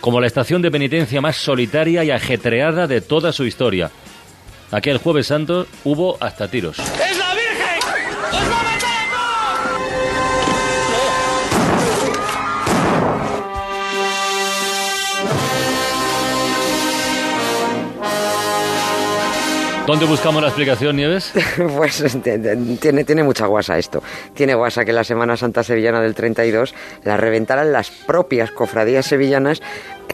[0.00, 3.90] como la estación de penitencia más solitaria y ajetreada de toda su historia.
[4.70, 6.78] Aquel jueves santo hubo hasta tiros.
[6.78, 7.19] ¡Es
[19.90, 21.32] ¿Dónde buscamos la explicación, Nieves?
[21.76, 24.00] pues tiene, tiene mucha guasa esto.
[24.34, 26.72] Tiene guasa que la Semana Santa Sevillana del 32
[27.02, 29.60] la reventaran las propias cofradías sevillanas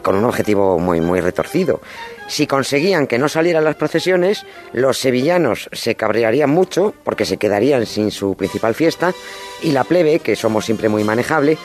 [0.01, 1.79] con un objetivo muy, muy retorcido.
[2.27, 7.85] Si conseguían que no salieran las procesiones, los sevillanos se cabrearían mucho porque se quedarían
[7.85, 9.13] sin su principal fiesta
[9.61, 11.55] y la plebe, que somos siempre muy manejable,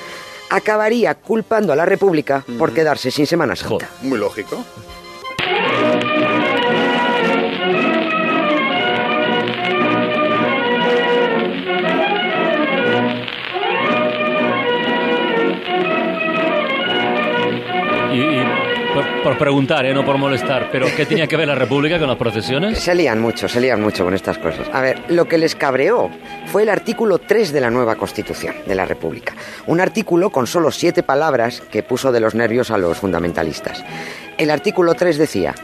[0.51, 3.89] acabaría culpando a la República por quedarse sin Semana Santa.
[4.03, 4.63] Muy lógico.
[18.93, 19.95] Por, por preguntar, ¿eh?
[19.95, 22.79] no por molestar, pero ¿qué tenía que ver la República con las procesiones?
[22.79, 24.69] Se lían mucho, se lían mucho con estas cosas.
[24.73, 26.11] A ver, lo que les cabreó
[26.47, 29.35] fue el artículo 3 de la nueva Constitución de la República.
[29.67, 33.85] Un artículo con solo siete palabras que puso de los nervios a los fundamentalistas.
[34.39, 35.55] El artículo 3 decía,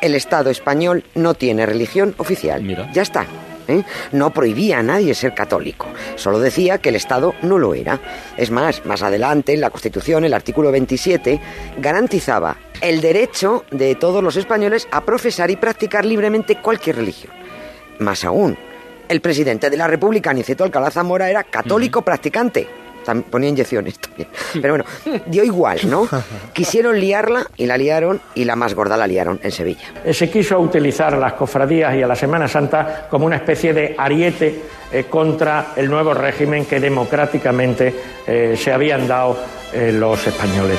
[0.00, 2.62] el Estado español no tiene religión oficial.
[2.62, 2.90] Mira.
[2.92, 3.26] Ya está.
[3.68, 3.84] ¿Eh?
[4.12, 8.00] No prohibía a nadie ser católico, solo decía que el Estado no lo era.
[8.36, 11.40] Es más, más adelante en la Constitución, el artículo 27
[11.78, 17.32] garantizaba el derecho de todos los españoles a profesar y practicar libremente cualquier religión.
[17.98, 18.58] Más aún,
[19.08, 22.83] el presidente de la República, Aniceto Alcalá Zamora, era católico practicante.
[23.04, 24.28] Tam- Ponía inyecciones también.
[24.60, 24.84] Pero bueno,
[25.26, 26.08] dio igual, ¿no?
[26.52, 29.82] Quisieron liarla y la liaron y la más gorda la liaron en Sevilla.
[30.04, 33.72] Eh, se quiso utilizar a las cofradías y a la Semana Santa como una especie
[33.72, 34.62] de ariete
[34.92, 37.94] eh, contra el nuevo régimen que democráticamente
[38.26, 39.36] eh, se habían dado
[39.72, 40.78] eh, los españoles.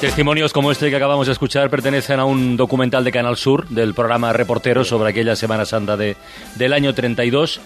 [0.00, 3.92] Testimonios como este que acabamos de escuchar pertenecen a un documental de Canal Sur del
[3.92, 6.16] programa Reporteros sobre aquella Semana Santa de,
[6.54, 7.60] del año 32.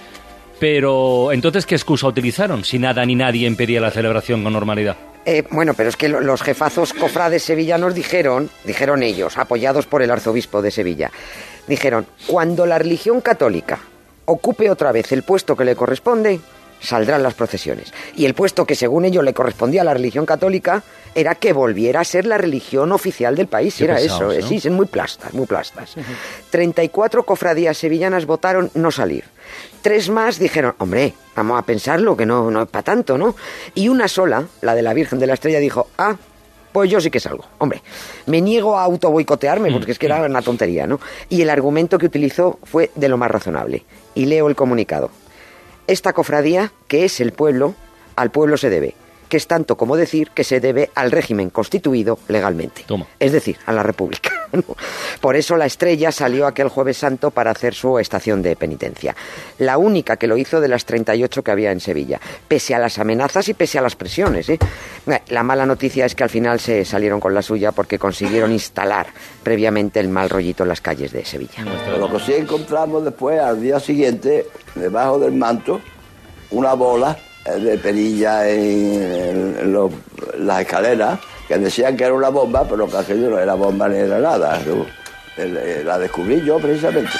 [0.58, 4.96] Pero entonces, ¿qué excusa utilizaron si nada ni nadie impedía la celebración con normalidad?
[5.24, 10.02] Eh, bueno, pero es que lo- los jefazos cofrades sevillanos dijeron, dijeron ellos, apoyados por
[10.02, 11.10] el arzobispo de Sevilla,
[11.68, 13.78] dijeron, cuando la religión católica
[14.26, 16.40] ocupe otra vez el puesto que le corresponde,
[16.84, 17.92] saldrán las procesiones.
[18.14, 20.82] Y el puesto que según ellos le correspondía a la religión católica
[21.14, 23.76] era que volviera a ser la religión oficial del país.
[23.76, 24.48] Qué era pesados, eso, eh, ¿no?
[24.48, 25.94] sí, son muy plastas, muy plastas.
[26.50, 29.24] 34 cofradías sevillanas votaron no salir.
[29.82, 33.36] Tres más dijeron, hombre, vamos a pensarlo, que no, no es para tanto, ¿no?
[33.74, 36.16] Y una sola, la de la Virgen de la Estrella, dijo, ah,
[36.72, 37.44] pues yo sí que salgo.
[37.58, 37.82] Hombre,
[38.26, 40.98] me niego a autoboicotearme, porque es que era una tontería, ¿no?
[41.28, 43.84] Y el argumento que utilizó fue de lo más razonable.
[44.16, 45.10] Y leo el comunicado.
[45.86, 47.74] Esta cofradía, que es el pueblo,
[48.16, 48.94] al pueblo se debe,
[49.34, 52.84] que es tanto como decir que se debe al régimen constituido legalmente.
[52.86, 53.08] Toma.
[53.18, 54.30] Es decir, a la República.
[55.20, 59.16] Por eso la estrella salió aquel jueves santo para hacer su estación de penitencia.
[59.58, 63.00] La única que lo hizo de las 38 que había en Sevilla, pese a las
[63.00, 64.48] amenazas y pese a las presiones.
[64.50, 64.60] ¿eh?
[65.30, 69.08] La mala noticia es que al final se salieron con la suya porque consiguieron instalar
[69.42, 71.64] previamente el mal rollito en las calles de Sevilla.
[71.98, 75.80] Lo que sí encontramos después, al día siguiente, debajo del manto,
[76.52, 79.92] una bola eh, de perilla en, los-
[80.38, 83.96] las escaleras, que decían que era una bomba, pero que aquello no era bomba ni
[83.98, 84.60] era nada.
[85.36, 87.10] eh, La descubrí yo precisamente.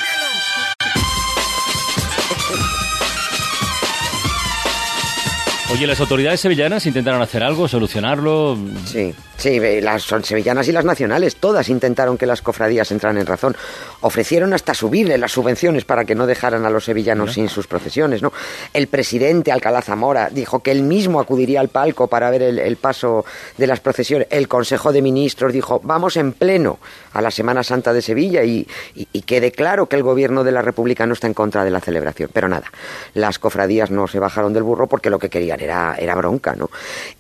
[5.73, 8.57] Oye, ¿las autoridades sevillanas intentaron hacer algo, solucionarlo?
[8.87, 13.27] Sí, sí, las son sevillanas y las nacionales, todas intentaron que las cofradías entraran en
[13.27, 13.57] razón.
[14.01, 18.23] Ofrecieron hasta subirle las subvenciones para que no dejaran a los sevillanos sin sus procesiones,
[18.23, 18.33] ¿no?
[18.73, 22.77] El presidente Alcalá Zamora dijo que él mismo acudiría al palco para ver el, el
[22.77, 23.25] paso
[23.59, 24.29] de las procesiones.
[24.31, 26.79] El Consejo de Ministros dijo, vamos en pleno
[27.13, 30.53] a la Semana Santa de Sevilla y, y- y quede claro que el gobierno de
[30.53, 32.31] la República no está en contra de la celebración.
[32.33, 32.71] Pero nada,
[33.15, 36.71] las cofradías no se bajaron del burro porque lo que querían era, era bronca, ¿no?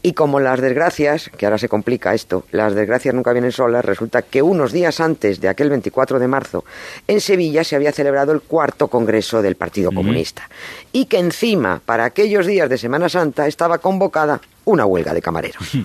[0.02, 1.68] Y como las desgracias, que ahora se
[2.12, 6.28] esto, las desgracias nunca vienen solas, resulta que unos días antes de aquel 24 de
[6.28, 6.64] marzo,
[7.06, 10.50] en Sevilla se había celebrado el cuarto congreso del Partido Comunista.
[10.92, 15.76] Y que encima, para aquellos días de Semana Santa, estaba convocada una huelga de camareros.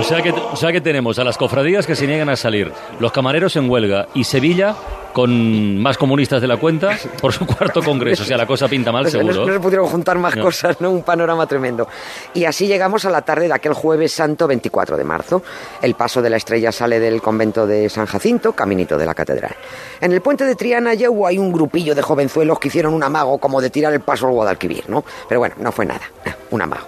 [0.00, 2.72] O sea, que, o sea que tenemos a las cofradías que se niegan a salir,
[3.00, 4.74] los camareros en huelga y Sevilla
[5.12, 8.22] con más comunistas de la cuenta por su cuarto congreso.
[8.22, 9.46] O sea, la cosa pinta mal, O sea, no- seguro.
[9.46, 10.44] No, se pudieron juntar más No.
[10.44, 10.90] cosas, ¿no?
[10.90, 11.88] Un panorama tremendo.
[12.34, 15.42] Y así llegamos a la tarde de aquel jueves santo 24 de marzo.
[15.82, 19.54] El paso de la estrella sale del convento de San Jacinto, caminito de la catedral.
[20.00, 23.02] En el puente de Triana ya hubo ahí un grupillo de jovenzuelos que hicieron un
[23.02, 25.04] amago como de tirar el paso al Guadalquivir, ¿no?
[25.28, 26.02] Pero bueno, no fue nada,
[26.50, 26.86] un amago.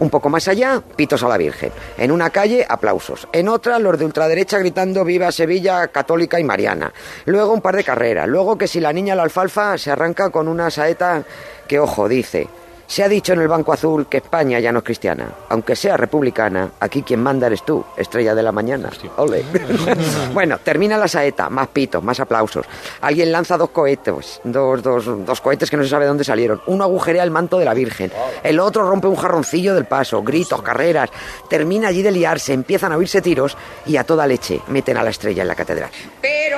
[0.00, 1.70] Un poco más allá, pitos a la Virgen.
[1.96, 3.28] En una calle, aplausos.
[3.32, 6.92] En otra, los de ultraderecha gritando viva Sevilla católica y mariana.
[7.24, 8.28] Luego un par de carreras.
[8.28, 11.22] Luego que si la niña la alfalfa se arranca con una saeta
[11.66, 12.48] que, ojo, dice...
[12.86, 15.28] Se ha dicho en el Banco Azul que España ya no es cristiana.
[15.48, 18.90] Aunque sea republicana, aquí quien manda eres tú, estrella de la mañana.
[19.16, 19.44] Ole.
[20.34, 22.66] bueno, termina la saeta, más pitos, más aplausos.
[23.00, 26.60] Alguien lanza dos cohetes, dos, dos, dos cohetes que no se sabe dónde salieron.
[26.66, 28.12] Uno agujerea el manto de la Virgen.
[28.42, 30.22] El otro rompe un jarroncillo del paso.
[30.22, 31.10] Gritos, carreras.
[31.48, 35.10] Termina allí de liarse, empiezan a oírse tiros y a toda leche meten a la
[35.10, 35.90] estrella en la catedral.
[36.20, 36.53] Pero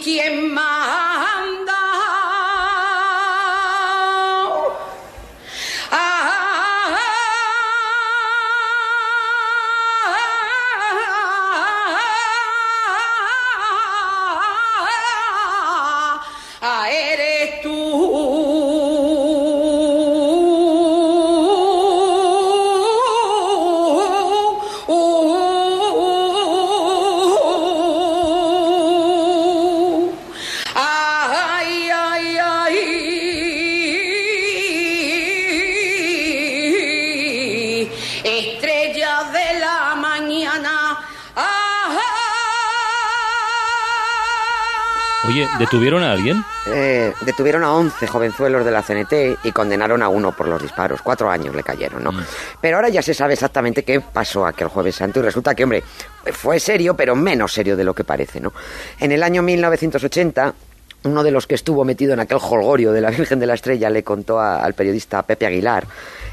[0.00, 0.49] aquí quien
[45.60, 46.44] ¿detuvieron a alguien?
[46.66, 51.00] Eh, detuvieron a 11 jovenzuelos de la CNT y condenaron a uno por los disparos.
[51.02, 52.10] Cuatro años le cayeron, ¿no?
[52.60, 55.84] Pero ahora ya se sabe exactamente qué pasó aquel jueves santo y resulta que, hombre,
[56.32, 58.52] fue serio, pero menos serio de lo que parece, ¿no?
[58.98, 60.54] En el año 1980...
[61.02, 63.88] Uno de los que estuvo metido en aquel holgorio de la Virgen de la Estrella
[63.88, 65.86] le contó a- al periodista Pepe Aguilar,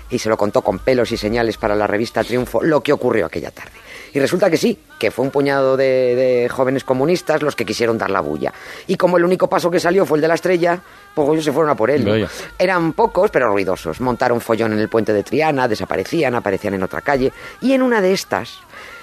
[0.10, 3.28] y se lo contó con pelos y señales para la revista Triunfo, lo que ocurrió
[3.28, 3.72] aquella tarde.
[4.14, 7.98] Y resulta que sí, que fue un puñado de, de jóvenes comunistas los que quisieron
[7.98, 8.54] dar la bulla.
[8.88, 10.80] Y como el único paso que salió fue el de la estrella,
[11.14, 12.28] pues ellos se fueron a por él.
[12.58, 14.02] Eran pocos, pero ruidosos.
[14.02, 17.32] Montaron follón en el puente de Triana, desaparecían, aparecían en otra calle.
[17.62, 18.60] Y en una de estas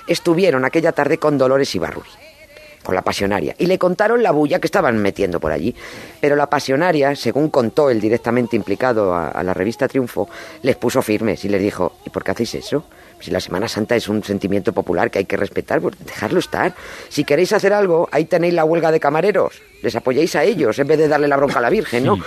[0.07, 2.11] estuvieron aquella tarde con Dolores Ibarruri
[2.85, 5.75] con la pasionaria, y le contaron la bulla que estaban metiendo por allí.
[6.21, 10.29] Pero la pasionaria, según contó el directamente implicado a, a la revista Triunfo,
[10.61, 12.85] les puso firmes y les dijo, ¿y por qué hacéis eso?
[13.25, 16.75] Si la Semana Santa es un sentimiento popular que hay que respetar, pues dejarlo estar.
[17.09, 19.63] Si queréis hacer algo, ahí tenéis la huelga de camareros.
[19.81, 22.19] Les apoyáis a ellos en vez de darle la bronca a la Virgen, ¿no?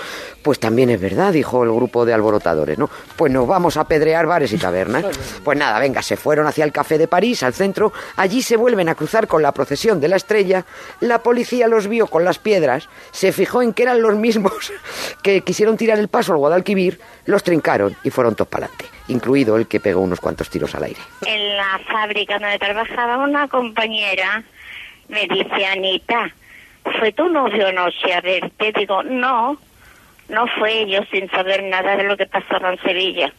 [0.41, 2.89] Pues también es verdad, dijo el grupo de alborotadores, ¿no?
[3.15, 5.05] Pues nos vamos a apedrear bares y tabernas.
[5.43, 7.93] Pues nada, venga, se fueron hacia el Café de París, al centro.
[8.15, 10.65] Allí se vuelven a cruzar con la procesión de la estrella.
[10.99, 14.73] La policía los vio con las piedras, se fijó en que eran los mismos
[15.21, 18.96] que quisieron tirar el paso al Guadalquivir, los trincaron y fueron todos para adelante.
[19.07, 20.99] Incluido el que pegó unos cuantos tiros al aire.
[21.25, 24.43] En la fábrica donde trabajaba una compañera
[25.07, 26.31] me dice, Anita,
[26.99, 28.73] ¿fue tu novio anoche a verte?
[28.73, 29.57] Digo, no,
[30.29, 33.33] no fue yo sin saber nada de lo que pasaba en Sevilla.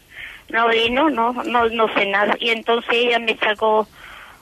[0.49, 2.35] No vino, no, no, no sé nada.
[2.41, 3.87] Y entonces ella me sacó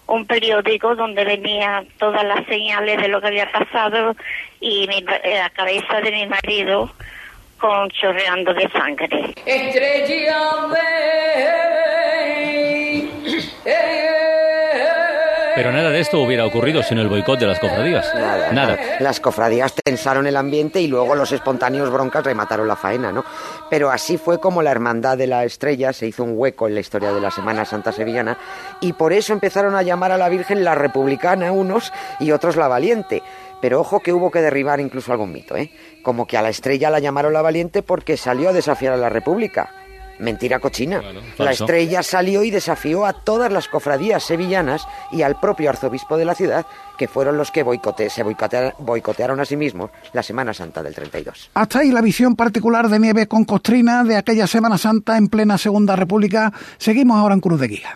[0.06, 4.14] un periódico donde venía todas las señales de lo que había pasado
[4.60, 6.90] y mi, eh, la cabeza de mi marido
[7.58, 9.34] con chorreando de sangre.
[9.44, 10.36] Estrella
[15.56, 18.14] Pero nada de esto hubiera ocurrido sin el boicot de las cofradías.
[18.14, 18.78] Nada, Nada.
[19.00, 23.24] Las cofradías tensaron el ambiente y luego los espontáneos broncas remataron la faena, ¿no?
[23.70, 26.80] Pero así fue como la Hermandad de la Estrella se hizo un hueco en la
[26.80, 28.36] historia de la Semana Santa Sevillana
[28.82, 31.90] y por eso empezaron a llamar a la Virgen la Republicana unos
[32.20, 33.22] y otros la Valiente.
[33.60, 35.70] Pero ojo que hubo que derribar incluso algún mito, ¿eh?
[36.02, 39.08] Como que a la Estrella la llamaron la Valiente porque salió a desafiar a la
[39.08, 39.70] República.
[40.18, 41.02] Mentira cochina.
[41.36, 46.24] la estrella salió y desafió a todas las cofradías sevillanas y al propio arzobispo de
[46.24, 46.64] la ciudad,
[46.96, 50.94] que fueron los que boicote- se boicotea- boicotearon a sí mismos la Semana Santa del
[50.94, 51.50] 32.
[51.52, 55.58] Hasta ahí la visión particular de Nieves con Costrina de aquella Semana Santa en plena
[55.58, 56.50] Segunda República.
[56.78, 57.90] Seguimos ahora en Cruz de Guía.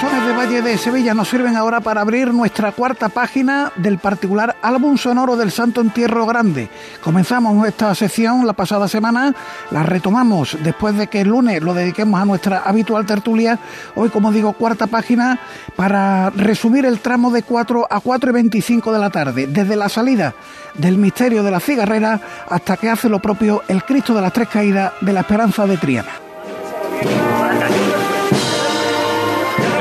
[0.00, 4.56] Sones de Valle de Sevilla nos sirven ahora para abrir nuestra cuarta página del particular
[4.62, 6.68] álbum sonoro del Santo Entierro Grande.
[7.02, 9.34] Comenzamos esta sección la pasada semana,
[9.70, 13.58] la retomamos después de que el lunes lo dediquemos a nuestra habitual tertulia.
[13.94, 15.38] Hoy, como digo, cuarta página
[15.76, 19.88] para resumir el tramo de 4 a 4 y 25 de la tarde, desde la
[19.88, 20.34] salida
[20.74, 24.48] del misterio de la cigarrera hasta que hace lo propio el Cristo de las Tres
[24.48, 26.10] Caídas de la Esperanza de Triana.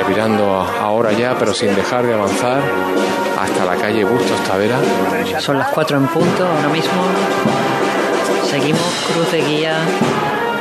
[0.03, 0.45] Revirando
[0.81, 2.61] ahora ya, pero sin dejar de avanzar
[3.39, 4.77] hasta la calle Bustos Tavera.
[5.39, 7.01] Son las 4 en punto ahora mismo.
[8.49, 8.81] Seguimos
[9.11, 9.77] Cruz de Guía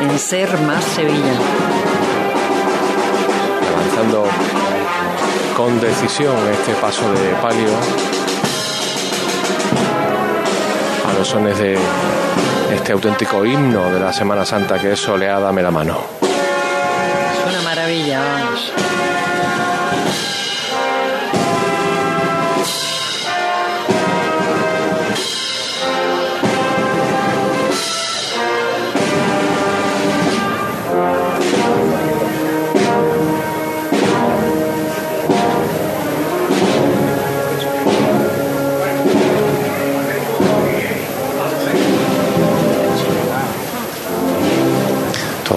[0.01, 1.34] en Ser Más Sevilla.
[3.74, 4.24] avanzando
[5.57, 7.70] con decisión este paso de palio
[11.09, 11.76] a los sones de
[12.72, 15.99] este auténtico himno de la Semana Santa que es Soleá, dame la mano.
[16.22, 18.91] Es una maravilla, vamos.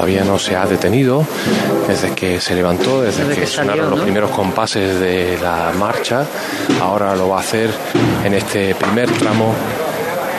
[0.05, 1.25] Todavía no se ha detenido
[1.87, 5.71] desde que se levantó, desde, Desde que, que salió, sonaron los primeros compases de la
[5.79, 6.23] marcha.
[6.79, 7.71] Ahora lo va a hacer
[8.23, 9.55] en este primer tramo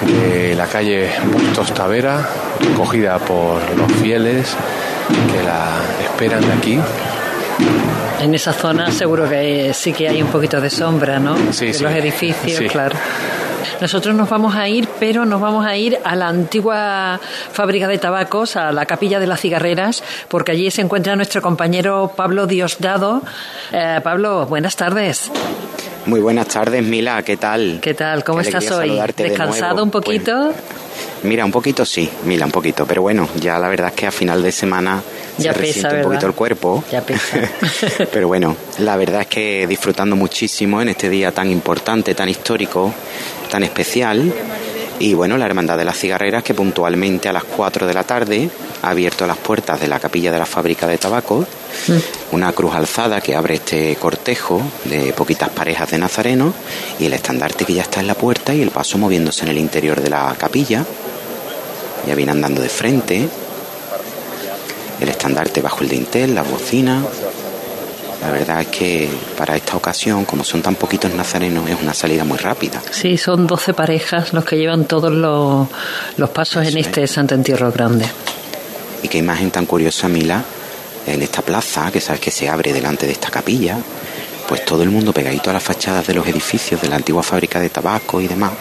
[0.07, 2.29] de la calle Bustos Tavera,
[2.61, 4.55] recogida por los fieles
[5.33, 6.79] que la esperan de aquí.
[8.21, 11.37] En esa zona seguro que sí que hay un poquito de sombra, ¿no?
[11.51, 11.83] Sí, de sí.
[11.83, 12.69] los edificios, Sí.
[12.69, 12.95] claro.
[13.81, 17.21] Nosotros nos vamos a ir, pero nos vamos a ir a la antigua
[17.53, 22.13] fábrica de tabacos, a la capilla de las cigarreras, porque allí se encuentra nuestro compañero
[22.15, 23.23] Pablo Diosdado.
[23.73, 25.31] Eh, Pablo, buenas tardes.
[26.07, 27.81] Muy buenas tardes, Mila, ¿qué tal?
[27.83, 28.23] ¿Qué tal?
[28.23, 28.91] ¿Cómo Qué estás hoy?
[28.91, 30.53] de ¿Descansado un poquito?
[31.25, 34.13] Mira, un poquito sí, Mila, un poquito, pero bueno, ya la verdad es que a
[34.13, 35.03] final de semana
[35.39, 36.85] Ya se pesa, un poquito el cuerpo.
[36.93, 37.39] Ya pesa.
[38.13, 42.95] pero bueno, la verdad es que disfrutando muchísimo en este día tan importante, tan histórico,
[43.49, 44.33] tan especial.
[44.99, 48.49] Y bueno, la Hermandad de las Cigarreras que puntualmente a las 4 de la tarde
[48.83, 51.47] ha abierto las puertas de la capilla de la fábrica de tabaco,
[52.33, 56.55] una cruz alzada que abre este cortejo de poquitas parejas de nazarenos
[56.99, 59.59] y el estandarte que ya está en la puerta y el paso moviéndose en el
[59.59, 60.85] interior de la capilla.
[62.07, 63.29] Ya viene andando de frente.
[65.01, 67.03] El estandarte bajo el dintel, la bocina.
[68.21, 72.25] La verdad es que para esta ocasión, como son tan poquitos nazarenos, es una salida
[72.25, 72.83] muy rápida.
[72.91, 75.69] Sí, son 12 parejas los que llevan todos los,
[76.17, 78.07] los pasos en este Santo Entierro Grande.
[79.03, 80.43] Y qué imagen tan curiosa, Mila,
[81.07, 83.79] en esta plaza, que sabes que se abre delante de esta capilla,
[84.49, 87.61] pues todo el mundo pegadito a las fachadas de los edificios de la antigua fábrica
[87.61, 88.53] de tabaco y demás,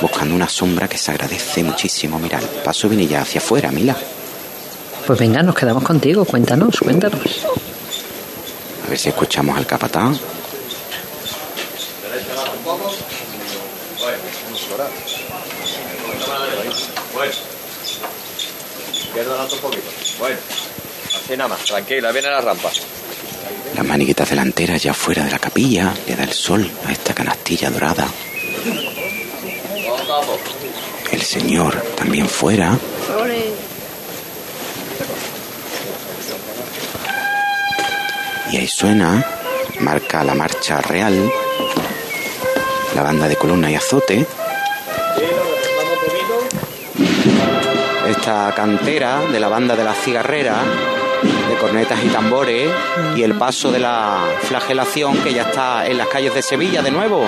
[0.00, 2.18] buscando una sombra que se agradece muchísimo.
[2.18, 3.96] Mira, el paso viene ya hacia afuera, Mila.
[5.06, 7.20] Pues venga, nos quedamos contigo, cuéntanos, cuéntanos.
[8.84, 9.66] A ver si escuchamos al
[19.60, 19.82] poquito.
[20.18, 20.36] Bueno.
[21.16, 21.60] Así nada más.
[21.64, 22.70] Tranquila, viene la rampa.
[23.74, 27.70] Las maniquitas delanteras ya fuera de la capilla le da el sol a esta canastilla
[27.70, 28.06] dorada.
[31.10, 32.78] El Señor también fuera.
[38.50, 39.24] Y ahí suena,
[39.80, 41.30] marca la marcha real,
[42.94, 44.26] la banda de columna y azote.
[48.08, 50.56] Esta cantera de la banda de la cigarrera,
[51.48, 52.70] de cornetas y tambores,
[53.16, 56.90] y el paso de la flagelación que ya está en las calles de Sevilla de
[56.90, 57.24] nuevo.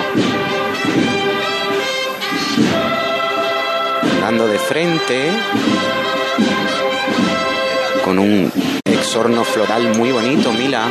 [4.21, 5.31] Dando de frente,
[8.05, 8.76] con un
[9.07, 10.91] exorno floral muy bonito, Mila.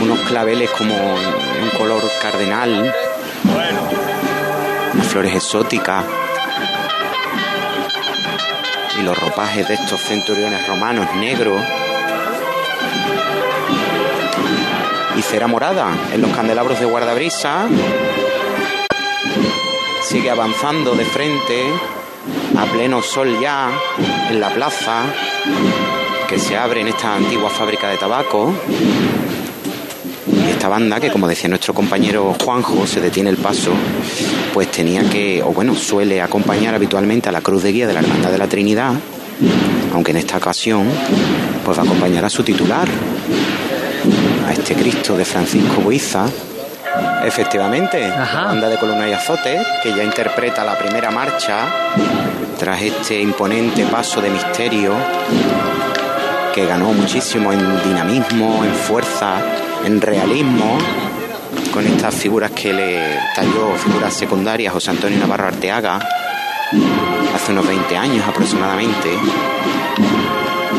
[0.00, 2.94] Unos claveles como un color cardenal.
[5.02, 6.02] Flores exóticas.
[8.98, 11.62] Y los ropajes de estos centuriones romanos negros.
[15.14, 17.66] Y cera morada en los candelabros de guardabrisa.
[20.04, 21.66] Sigue avanzando de frente
[22.58, 23.70] a pleno sol ya
[24.30, 25.02] en la plaza
[26.30, 28.54] que se abre en esta antigua fábrica de tabaco.
[30.28, 33.72] Y esta banda, que como decía nuestro compañero Juanjo, se detiene el paso,
[34.54, 38.00] pues tenía que, o bueno, suele acompañar habitualmente a la cruz de guía de la
[38.00, 38.94] Hermandad de la Trinidad,
[39.92, 40.88] aunque en esta ocasión,
[41.64, 42.86] pues va a acompañar a su titular,
[44.46, 46.26] a este Cristo de Francisco Buiza.
[47.24, 51.66] Efectivamente, la banda de columna y azote, que ya interpreta la primera marcha
[52.56, 54.94] tras este imponente paso de misterio
[56.54, 59.36] que ganó muchísimo en dinamismo, en fuerza,
[59.84, 60.78] en realismo,
[61.72, 66.00] con estas figuras que le talló, figuras secundarias, José Antonio Navarro Arteaga,
[67.34, 69.10] hace unos 20 años aproximadamente,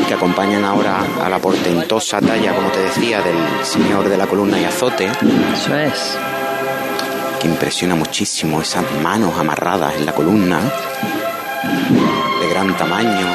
[0.06, 4.60] que acompañan ahora a la portentosa talla, como te decía, del señor de la columna
[4.60, 5.10] y azote.
[5.54, 6.18] Eso es.
[7.40, 10.60] Que impresiona muchísimo esas manos amarradas en la columna,
[12.52, 13.26] gran tamaño,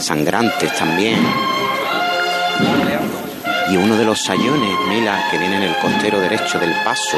[0.00, 1.18] sangrantes también
[3.70, 7.16] y uno de los sayones, Mila, que viene en el costero derecho del paso,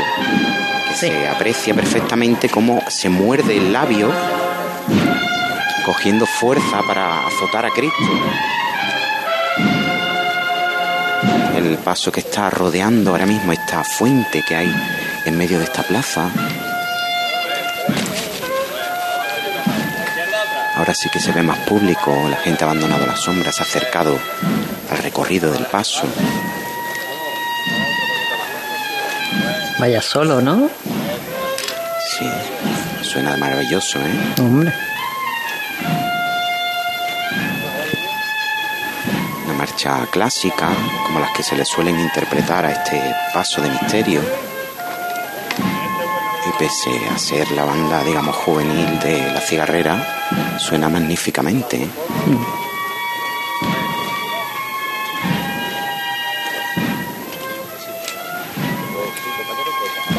[0.86, 4.10] que se aprecia perfectamente cómo se muerde el labio,
[5.86, 7.96] cogiendo fuerza para azotar a Cristo.
[11.56, 14.74] El paso que está rodeando ahora mismo esta fuente que hay
[15.24, 16.28] en medio de esta plaza.
[20.82, 23.66] Ahora sí que se ve más público, la gente ha abandonado las sombras, se ha
[23.66, 24.18] acercado
[24.90, 26.02] al recorrido del paso.
[29.78, 30.68] Vaya solo, ¿no?
[32.18, 32.28] Sí,
[33.00, 34.34] suena maravilloso, ¿eh?
[34.40, 34.72] Hombre.
[39.44, 40.68] Una marcha clásica,
[41.06, 43.00] como las que se le suelen interpretar a este
[43.32, 44.20] paso de misterio.
[46.62, 51.76] Pese a ser la banda, digamos, juvenil de la cigarrera, suena magníficamente.
[51.76, 51.88] ¿eh?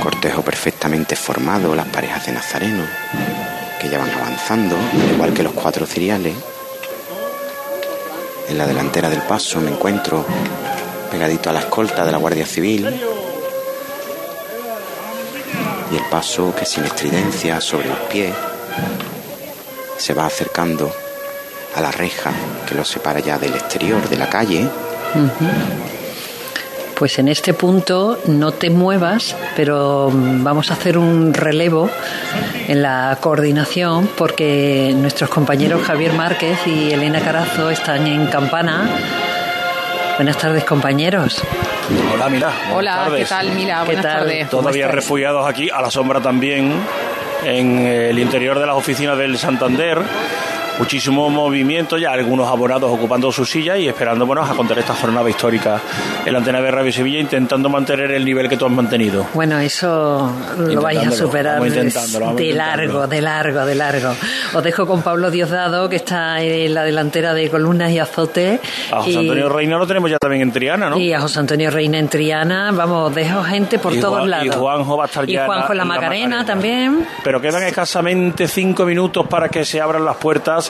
[0.02, 2.84] cortejo perfectamente formado, las parejas de Nazareno,
[3.80, 6.36] que ya van avanzando, al igual que los cuatro ciriales.
[8.50, 10.26] En la delantera del paso me encuentro
[11.10, 13.23] pegadito a la escolta de la Guardia Civil.
[15.94, 18.34] Y el paso que sin estridencia sobre los pies
[19.96, 20.92] se va acercando
[21.76, 22.32] a la reja
[22.68, 24.68] que lo separa ya del exterior de la calle.
[26.96, 31.90] Pues en este punto no te muevas, pero vamos a hacer un relevo
[32.68, 38.90] en la coordinación porque nuestros compañeros Javier Márquez y Elena Carazo están en Campana.
[40.16, 41.42] Buenas tardes, compañeros.
[42.14, 42.54] Hola, Mila.
[42.74, 43.84] Hola, ¿qué tal, Mila?
[43.84, 44.50] Buenas tardes.
[44.50, 46.82] Todavía refugiados aquí, a la sombra también,
[47.44, 50.00] en el interior de las oficinas del Santander
[50.80, 55.30] muchísimo movimiento, ya algunos abonados ocupando su silla y esperando bueno, a contar esta jornada
[55.30, 55.80] histórica
[56.26, 59.26] en la antena de Radio Sevilla, intentando mantener el nivel que tú has mantenido.
[59.34, 64.16] Bueno, eso lo vais a superar de largo, de largo, de largo.
[64.54, 68.60] Os dejo con Pablo Diosdado, que está en la delantera de columnas y azote.
[68.92, 70.98] A José Antonio Reina lo tenemos ya también en Triana, ¿no?
[70.98, 74.48] Y a José Antonio Reina en Triana, vamos, dejo gente por todos lados.
[74.48, 77.08] Y Juanjo va a estar ya Y Juanjo en la, Macarena también.
[77.24, 80.63] Pero quedan escasamente cinco minutos para que se abran las puertas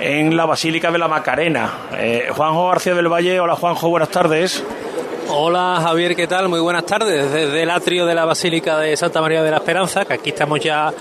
[0.00, 1.72] en la Basílica de la Macarena.
[1.94, 4.62] Eh, Juanjo García del Valle, hola Juanjo, buenas tardes.
[5.28, 6.48] Hola Javier, ¿qué tal?
[6.48, 10.04] Muy buenas tardes desde el atrio de la Basílica de Santa María de la Esperanza,
[10.04, 10.92] que aquí estamos ya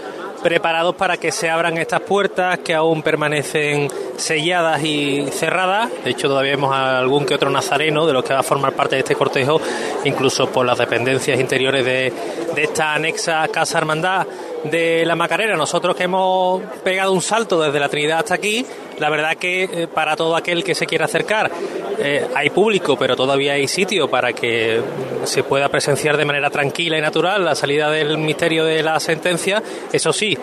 [0.45, 5.89] preparados para que se abran estas puertas que aún permanecen selladas y cerradas.
[6.03, 8.73] De hecho, todavía vemos a algún que otro nazareno de los que va a formar
[8.73, 9.59] parte de este cortejo,
[10.03, 12.13] incluso por las dependencias interiores de,
[12.53, 14.27] de esta anexa Casa Hermandad
[14.65, 15.55] de la Macarena.
[15.55, 18.63] Nosotros que hemos pegado un salto desde la Trinidad hasta aquí,
[18.99, 21.51] la verdad que eh, para todo aquel que se quiera acercar
[21.97, 24.81] eh, hay público, pero todavía hay sitio para que
[25.23, 29.61] se pueda presenciar de manera tranquila y natural la salida del misterio de la sentencia.
[29.91, 30.37] Eso sí,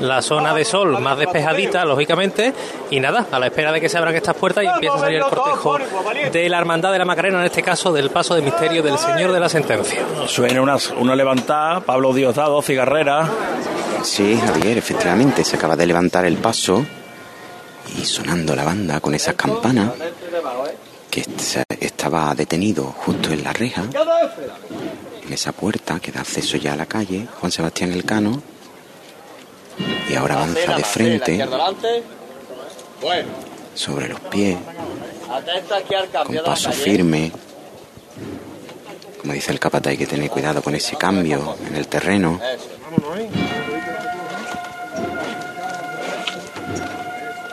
[0.00, 2.52] la zona de sol más despejadita, lógicamente,
[2.90, 5.18] y nada, a la espera de que se abran estas puertas y empiece a salir
[5.18, 5.78] el cortejo
[6.32, 9.32] de la Hermandad de la Macarena, en este caso del paso de misterio del Señor
[9.32, 10.00] de la Sentencia.
[10.26, 13.28] Suena una, una levantada, Pablo Diosdado, Cigarrera.
[14.02, 16.84] Sí, Javier, efectivamente, se acaba de levantar el paso
[17.98, 19.92] y sonando la banda con esas campanas
[21.10, 21.24] que
[21.80, 23.84] estaba detenido justo en la reja,
[25.24, 28.42] en esa puerta que da acceso ya a la calle, Juan Sebastián Elcano,
[30.08, 31.46] y ahora avanza de frente,
[33.74, 34.56] sobre los pies,
[36.24, 37.32] con paso firme.
[39.20, 42.40] Como dice el capataz, hay que tener cuidado con ese cambio en el terreno.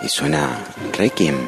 [0.04, 0.60] Y suena
[0.97, 1.47] Requiem,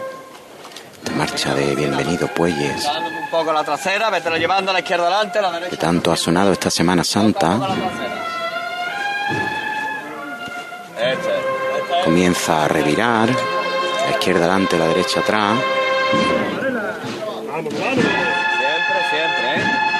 [1.03, 2.85] de marcha de Bienvenido Puelles.
[2.85, 5.71] Un poco la trasera, vete llevando a la izquierda adelante, la derecha.
[5.71, 7.59] Que tanto ha sonado esta Semana Santa.
[12.05, 15.57] Comienza a revirar, la izquierda adelante, la derecha atrás.
[17.51, 17.89] Siempre,
[19.11, 19.94] siempre, ¿eh?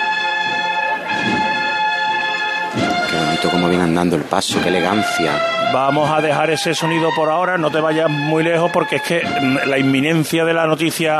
[3.36, 5.70] Bonito cómo viene andando el paso, qué elegancia.
[5.74, 9.24] Vamos a dejar ese sonido por ahora, no te vayas muy lejos porque es que
[9.66, 11.20] la inminencia de la noticia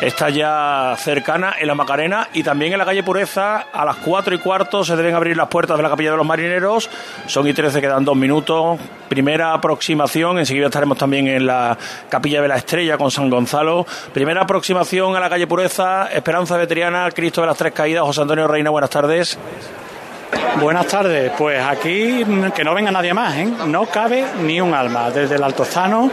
[0.00, 3.66] está ya cercana en la Macarena y también en la calle Pureza.
[3.70, 6.24] A las 4 y cuarto se deben abrir las puertas de la Capilla de los
[6.24, 6.88] Marineros.
[7.26, 8.80] Son y 13, quedan dos minutos.
[9.10, 10.38] Primera aproximación.
[10.38, 11.76] Enseguida estaremos también en la
[12.08, 13.84] Capilla de la Estrella con San Gonzalo.
[14.14, 16.06] Primera aproximación a la calle Pureza.
[16.06, 18.04] Esperanza Veteriana, Cristo de las Tres Caídas.
[18.04, 19.38] José Antonio Reina, buenas tardes.
[20.60, 22.24] Buenas tardes, pues aquí
[22.54, 23.52] que no venga nadie más, ¿eh?
[23.66, 25.10] no cabe ni un alma.
[25.10, 26.10] Desde el Altozano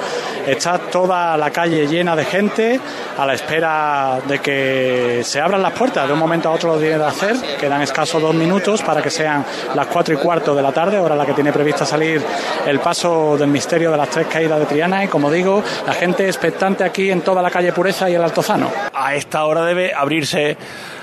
[0.47, 2.79] está toda la calle llena de gente
[3.17, 6.07] a la espera de que se abran las puertas.
[6.07, 9.09] De un momento a otro lo tiene de hacer, quedan escasos dos minutos para que
[9.09, 9.45] sean
[9.75, 12.21] las cuatro y cuarto de la tarde, hora la que tiene prevista salir
[12.65, 15.03] el paso del misterio de las tres caídas de Triana.
[15.03, 18.71] Y como digo, la gente expectante aquí en toda la calle Pureza y el Altozano.
[18.93, 20.57] A esta hora debe abrirse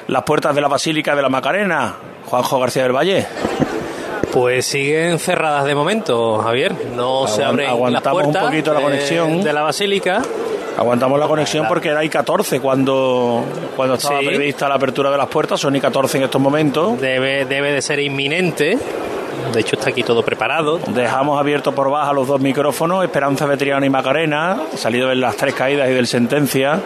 [0.09, 1.95] las puertas de la Basílica de la Macarena.
[2.27, 3.27] Juanjo García del Valle.
[4.33, 6.75] Pues siguen cerradas de momento, Javier.
[6.95, 9.43] No se abren aguantamos las puertas un poquito la de- conexión.
[9.43, 10.23] de la basílica.
[10.77, 13.43] Aguantamos la conexión porque era I-14 cuando,
[13.75, 14.27] cuando estaba Sí.
[14.27, 15.59] prevista la apertura de las puertas.
[15.59, 17.01] Son I-14 en estos momentos.
[17.01, 18.79] Debe, debe de ser inminente.
[19.55, 20.79] De hecho, está aquí todo preparado.
[20.89, 25.55] Dejamos abiertos por baja los dos micrófonos, Esperanza Vetriano y Macarena, salido en las tres
[25.55, 26.79] caídas y del sentencia,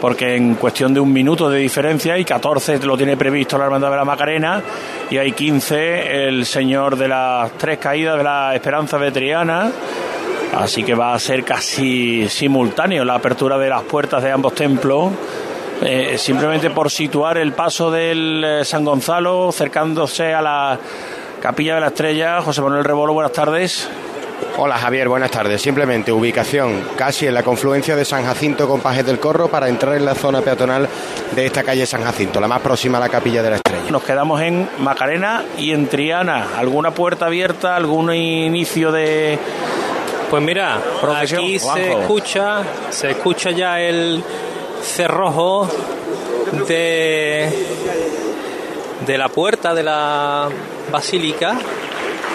[0.00, 3.90] porque en cuestión de un minuto de diferencia, y 14 lo tiene previsto la Hermandad
[3.90, 4.62] de la Macarena,
[5.10, 9.70] y hay 15 el señor de las tres caídas de la Esperanza Vetriana.
[10.56, 15.12] Así que va a ser casi simultáneo la apertura de las puertas de ambos templos.
[15.82, 20.78] Eh, simplemente por situar el paso del eh, San Gonzalo, acercándose a la
[21.40, 22.40] Capilla de la Estrella.
[22.40, 23.90] José Manuel Rebolo, buenas tardes.
[24.58, 25.60] Hola Javier, buenas tardes.
[25.60, 29.94] Simplemente ubicación casi en la confluencia de San Jacinto con Pajes del Corro para entrar
[29.96, 30.88] en la zona peatonal
[31.34, 33.90] de esta calle San Jacinto, la más próxima a la Capilla de la Estrella.
[33.90, 36.56] Nos quedamos en Macarena y en Triana.
[36.56, 37.76] ¿Alguna puerta abierta?
[37.76, 39.38] ¿Algún inicio de.?
[40.30, 40.80] Pues mira,
[41.16, 42.00] aquí se Juanjo.
[42.00, 44.22] escucha, se escucha ya el
[44.82, 45.68] cerrojo
[46.66, 47.66] de,
[49.06, 50.48] de la puerta de la
[50.90, 51.56] basílica,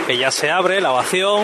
[0.07, 1.43] que ya se abre, la ovación,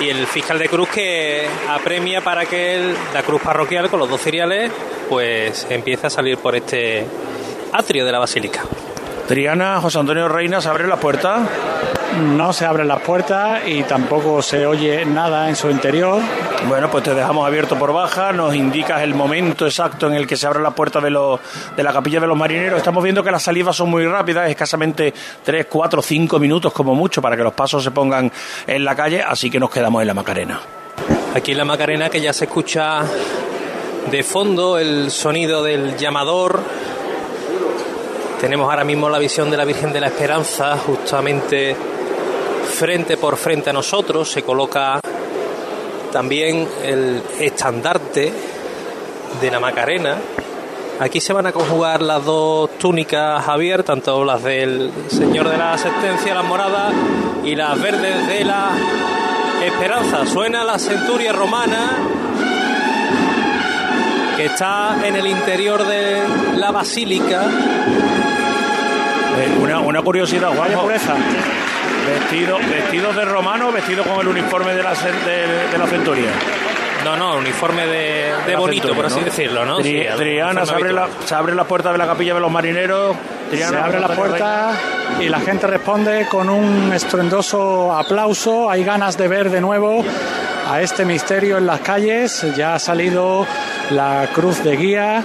[0.00, 4.20] y el fiscal de cruz que apremia para que la cruz parroquial con los dos
[4.20, 4.70] ciriales
[5.08, 7.06] pues empiece a salir por este
[7.72, 8.62] atrio de la basílica.
[9.26, 11.46] Triana, José Antonio Reina, ¿se abre la puerta?
[12.16, 16.20] No se abren las puertas y tampoco se oye nada en su interior.
[16.66, 20.36] Bueno, pues te dejamos abierto por baja, nos indicas el momento exacto en el que
[20.36, 21.38] se abre la puerta de, los,
[21.76, 22.78] de la capilla de los marineros.
[22.78, 27.22] Estamos viendo que las salidas son muy rápidas, escasamente 3, 4, 5 minutos como mucho
[27.22, 28.32] para que los pasos se pongan
[28.66, 30.60] en la calle, así que nos quedamos en la Macarena.
[31.34, 33.02] Aquí en la Macarena que ya se escucha
[34.10, 36.60] de fondo el sonido del llamador.
[38.40, 41.76] Tenemos ahora mismo la visión de la Virgen de la Esperanza justamente
[42.78, 44.30] frente por frente a nosotros.
[44.30, 45.00] Se coloca
[46.12, 48.32] también el estandarte
[49.40, 50.16] de la Macarena
[51.00, 55.74] Aquí se van a conjugar las dos túnicas, Javier, tanto las del Señor de la
[55.74, 56.92] Asistencia, las moradas,
[57.44, 58.70] y las verdes de la
[59.64, 60.26] Esperanza.
[60.26, 61.90] Suena la centuria romana
[64.36, 66.20] que está en el interior de
[66.56, 67.44] la basílica.
[69.38, 70.82] Eh, una, una curiosidad, Juanjo.
[70.82, 71.14] pureza.
[72.08, 76.30] Vestido, vestidos de romano, vestido con el uniforme de la, de, de la centuria.
[77.04, 79.24] No, no, uniforme de, de bonito, centuria, por así ¿no?
[79.26, 79.78] decirlo, ¿no?
[79.78, 82.40] Tri- Sí, el Triana, se abre, la, se abre la puerta de la capilla de
[82.40, 83.16] los marineros.
[83.50, 84.72] Triana, Se abre la puerta
[85.20, 88.68] y la gente responde con un estruendoso aplauso.
[88.70, 90.04] Hay ganas de ver de nuevo
[90.70, 92.44] a este misterio en las calles.
[92.56, 93.46] Ya ha salido
[93.90, 95.22] la cruz de guía,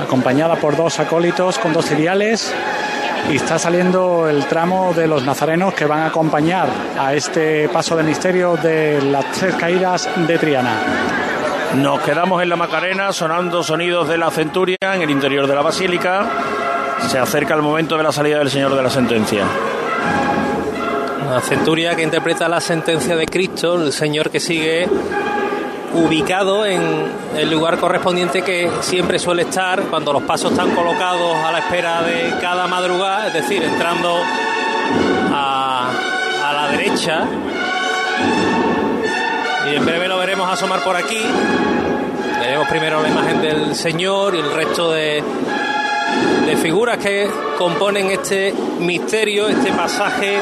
[0.00, 2.54] acompañada por dos acólitos con dos ciriales.
[3.30, 7.96] Y está saliendo el tramo de los nazarenos que van a acompañar a este paso
[7.96, 10.74] de misterio de las tres caídas de Triana.
[11.76, 15.62] Nos quedamos en la Macarena sonando sonidos de la centuria en el interior de la
[15.62, 16.26] basílica.
[17.06, 19.44] Se acerca el momento de la salida del Señor de la Sentencia.
[21.30, 24.88] La centuria que interpreta la sentencia de Cristo, el Señor que sigue
[25.94, 31.50] ubicado en el lugar correspondiente que siempre suele estar cuando los pasos están colocados a
[31.52, 34.20] la espera de cada madrugada, es decir, entrando
[35.32, 35.90] a,
[36.44, 37.24] a la derecha.
[39.70, 41.20] Y en breve lo veremos asomar por aquí.
[42.40, 45.22] Veremos primero la imagen del Señor y el resto de,
[46.46, 47.28] de figuras que
[47.58, 50.38] componen este misterio, este pasaje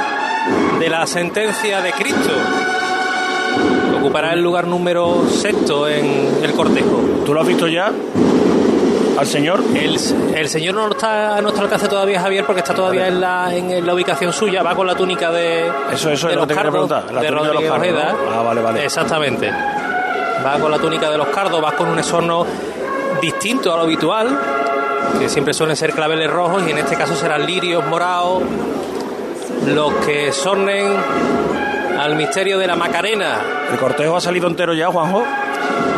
[0.79, 2.31] de la sentencia de Cristo.
[4.07, 7.25] Ocupará el lugar número sexto en el cortejo.
[7.27, 7.91] ¿Tú lo has visto ya?
[9.19, 9.61] ¿Al Señor?
[9.75, 9.99] El,
[10.33, 13.85] el Señor no está a nuestro alcance todavía, Javier, porque está todavía en la, en
[13.85, 14.63] la ubicación suya.
[14.63, 17.21] Va con la túnica de, Eso, eso de es lo que te cardos, preguntar, la
[17.21, 18.13] de túnica de los Rodríguez Ojeda.
[18.13, 18.31] ¿no?
[18.33, 18.85] Ah, vale, vale.
[18.85, 19.51] Exactamente.
[19.51, 22.47] Va con la túnica de los cardos, va con un esorno
[23.21, 24.39] distinto a lo habitual,
[25.19, 28.45] que siempre suelen ser claveles rojos y en este caso serán lirios morados,
[29.67, 30.95] los que sornen
[31.99, 33.41] al misterio de la Macarena.
[33.71, 35.25] ¿El cortejo ha salido entero ya, Juanjo?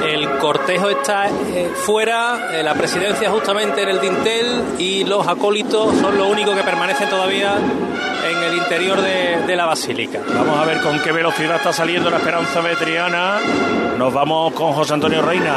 [0.07, 5.95] El cortejo está eh, fuera, eh, la presidencia justamente en el dintel y los acólitos
[5.97, 10.21] son los únicos que permanecen todavía en el interior de, de la basílica.
[10.35, 13.39] Vamos a ver con qué velocidad está saliendo la Esperanza Vetriana.
[13.99, 15.57] Nos vamos con José Antonio Reina.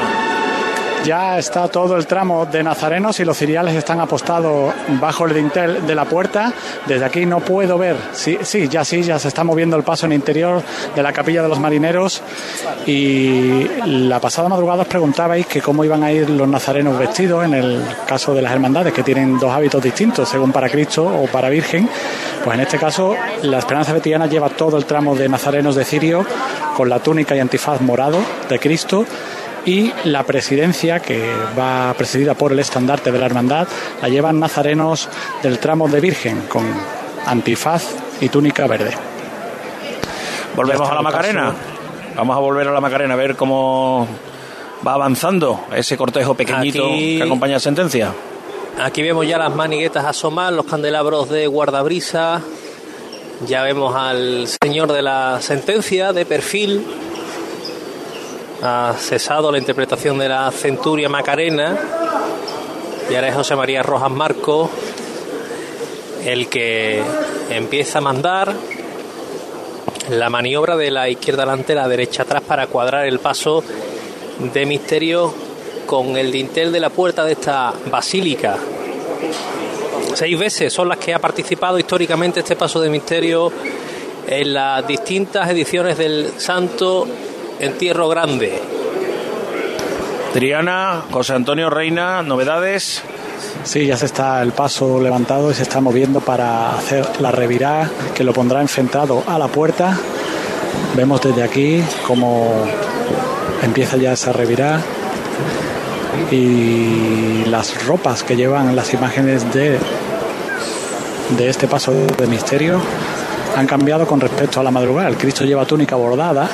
[1.04, 5.88] Ya está todo el tramo de nazarenos y los ciriales están apostados bajo el dintel
[5.88, 6.54] de la puerta.
[6.86, 7.96] Desde aquí no puedo ver.
[8.14, 10.62] Sí, sí, ya sí, ya se está moviendo el paso en el interior
[10.96, 12.22] de la capilla de los marineros.
[12.86, 17.56] Y la pasada madrugada os preguntabais que cómo iban a ir los nazarenos vestidos en
[17.56, 21.50] el caso de las hermandades, que tienen dos hábitos distintos, según para Cristo o para
[21.50, 21.90] Virgen.
[22.44, 26.26] Pues en este caso, la Esperanza Betiana lleva todo el tramo de nazarenos de Cirio
[26.76, 29.06] con la túnica y antifaz morado de Cristo
[29.66, 33.68] y la presidencia, que va presidida por el estandarte de la hermandad,
[34.02, 35.08] la llevan nazarenos
[35.44, 36.66] del tramo de Virgen con
[37.26, 37.86] antifaz
[38.20, 38.92] y túnica verde.
[40.56, 41.54] Volvemos a la Macarena.
[42.16, 44.08] Vamos a volver a la Macarena a ver cómo
[44.86, 48.14] va avanzando ese cortejo pequeñito Aquí- que acompaña a sentencia.
[48.82, 52.42] Aquí vemos ya las maniguetas asomar, los candelabros de guardabrisa.
[53.48, 56.84] Ya vemos al señor de la sentencia de perfil.
[58.64, 61.78] Ha cesado la interpretación de la centuria Macarena.
[63.10, 64.70] Y ahora es José María Rojas Marco
[66.26, 67.02] el que
[67.50, 68.54] empieza a mandar
[70.10, 73.64] la maniobra de la izquierda delante, la derecha atrás para cuadrar el paso
[74.54, 75.34] de misterio
[75.86, 78.58] con el dintel de la puerta de esta basílica.
[80.14, 83.52] Seis veces son las que ha participado históricamente este paso de misterio
[84.28, 87.08] en las distintas ediciones del Santo
[87.62, 88.60] Entierro Grande.
[90.34, 93.04] Triana, José Antonio Reina, novedades.
[93.66, 97.88] Sí, ya se está el paso levantado y se está moviendo para hacer la revirá
[98.16, 99.96] que lo pondrá enfrentado a la puerta.
[100.96, 102.66] Vemos desde aquí cómo
[103.62, 104.82] empieza ya esa revirá
[106.32, 109.78] y las ropas que llevan las imágenes de,
[111.38, 112.82] de este paso de misterio
[113.56, 115.10] han cambiado con respecto a la madrugada.
[115.10, 116.50] El Cristo lleva túnica bordada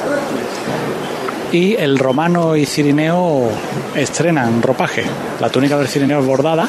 [1.52, 3.50] y el romano y cirineo
[3.96, 5.04] estrenan ropaje.
[5.40, 6.68] La túnica del cirineo es bordada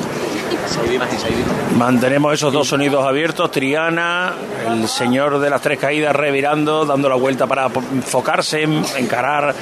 [1.77, 3.51] Mantenemos esos dos sonidos abiertos.
[3.51, 4.35] Triana,
[4.69, 9.55] el señor de las tres caídas revirando, dando la vuelta para enfocarse, encarar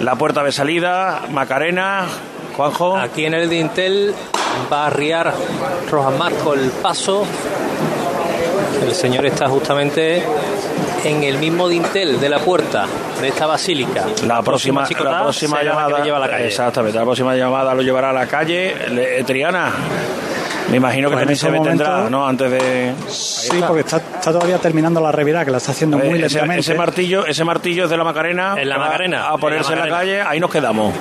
[0.00, 1.22] la puerta de salida.
[1.30, 2.06] Macarena,
[2.56, 2.96] Juanjo.
[2.96, 4.14] Aquí en el dintel
[4.72, 5.34] va a arriar
[5.90, 7.24] Rojas Marco el paso.
[8.82, 10.22] El señor está justamente
[11.08, 12.86] en el mismo dintel de la puerta
[13.20, 14.04] de esta basílica.
[14.26, 16.38] La próxima, la próxima llamada.
[16.40, 18.74] Exactamente, la próxima llamada lo llevará a la calle.
[19.26, 19.72] Triana.
[20.70, 22.26] Me imagino que Pues en también se momento- ¿no?
[22.26, 22.92] Antes de.
[23.08, 26.38] Sí, porque está, está todavía terminando la revirada, que la está haciendo muy Eh, ese,
[26.38, 26.60] lentamente.
[26.60, 28.56] ese martillo, ese martillo es de la Macarena.
[28.60, 30.92] En la Macarena, A ponerse en en la la, calle, ahí nos quedamos.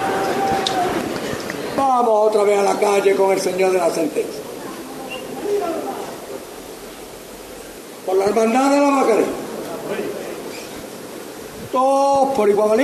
[1.76, 4.42] Vamos otra vez a la calle con el señor de la sentencia.
[8.06, 9.28] Por la hermandad de la Macarena.
[11.76, 12.80] Por igual.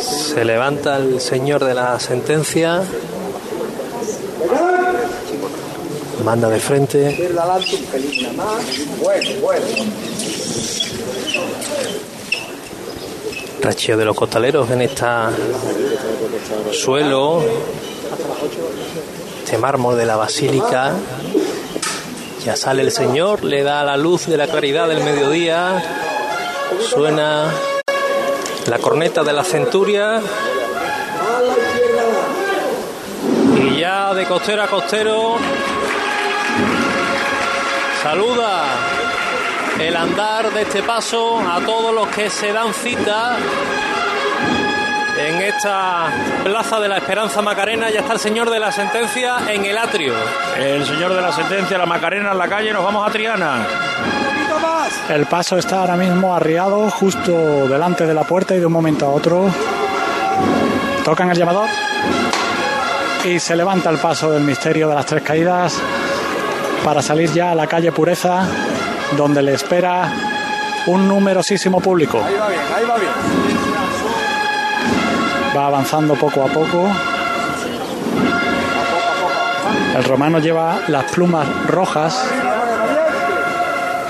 [0.00, 2.84] Se levanta el señor de la sentencia.
[6.24, 7.28] Manda de frente.
[13.60, 15.32] Racheo de los costaleros en esta
[16.70, 17.42] suelo.
[19.50, 20.92] Este mármol de la basílica.
[22.44, 25.82] Ya sale el Señor, le da la luz de la claridad del mediodía.
[26.88, 27.52] Suena
[28.68, 30.20] la corneta de la centuria.
[33.56, 35.34] Y ya de costero a costero
[38.04, 38.62] saluda
[39.80, 43.36] el andar de este paso a todos los que se dan cita
[45.30, 46.08] en esta
[46.42, 47.90] plaza de la Esperanza Macarena.
[47.90, 50.14] Ya está el señor de la sentencia en el atrio.
[50.56, 53.66] El señor de la sentencia, la Macarena en la calle, nos vamos a Triana.
[55.08, 59.06] El paso está ahora mismo arriado justo delante de la puerta y de un momento
[59.06, 59.48] a otro
[61.04, 61.68] tocan el llamador
[63.24, 65.80] y se levanta el paso del misterio de las tres caídas
[66.84, 68.46] para salir ya a la calle Pureza
[69.16, 70.12] donde le espera
[70.86, 72.22] un numerosísimo público.
[72.24, 73.39] Ahí va bien, ahí va bien.
[75.56, 76.88] Va avanzando poco a poco.
[79.96, 82.24] El romano lleva las plumas rojas,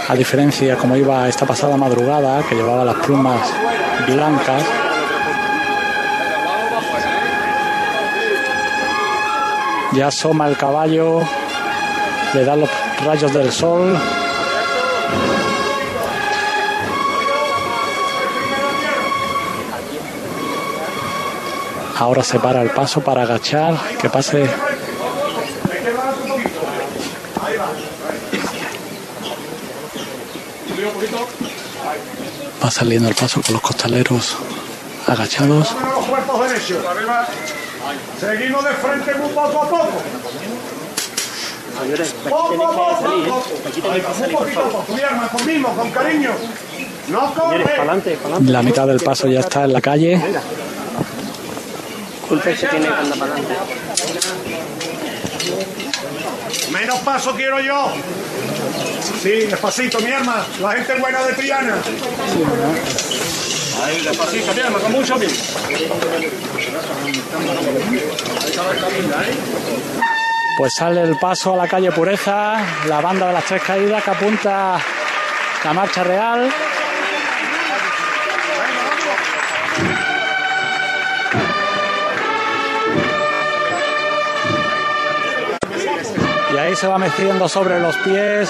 [0.09, 3.41] a diferencia como iba esta pasada madrugada, que llevaba las plumas
[4.07, 4.62] blancas.
[9.93, 11.20] Ya asoma el caballo,
[12.34, 12.68] le da los
[13.05, 13.99] rayos del sol.
[22.01, 24.48] Ahora se para el paso para agachar, que pase
[32.64, 34.38] Va saliendo el paso con los costaleros
[35.07, 35.76] agachados.
[38.18, 39.88] Seguimos de frente muy poco a poco.
[42.30, 43.09] Poco a poco.
[43.11, 44.94] Muy poquito a poco.
[44.94, 46.30] Mi arma, con mimo, con cariño.
[47.09, 47.76] No corre.
[48.46, 50.22] La mitad del paso ya está en la calle.
[52.30, 53.56] Disculpe si tiene que andar para adelante.
[56.70, 57.92] Menos paso quiero yo.
[59.20, 60.46] Sí, despacito, mi arma.
[60.60, 61.74] La gente buena de Triana.
[63.82, 65.32] Ahí, despacito, mi arma, con mucho mimo.
[70.56, 74.10] Pues sale el paso a la calle Pureza, la banda de las tres caídas que
[74.10, 74.78] apunta
[75.64, 76.48] la marcha real.
[86.70, 88.48] Ahí se va meciendo sobre los pies.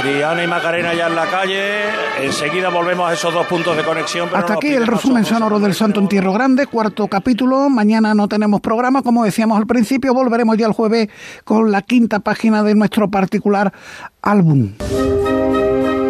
[0.00, 1.84] Triana y Macarena ya en la calle.
[2.20, 4.28] Enseguida volvemos a esos dos puntos de conexión.
[4.28, 7.70] pero Hasta no aquí el resumen sonoro del Santo Entierro Grande, cuarto capítulo.
[7.70, 10.12] Mañana no tenemos programa, como decíamos al principio.
[10.12, 11.08] Volveremos ya el jueves
[11.44, 13.72] con la quinta página de nuestro particular
[14.20, 14.72] álbum.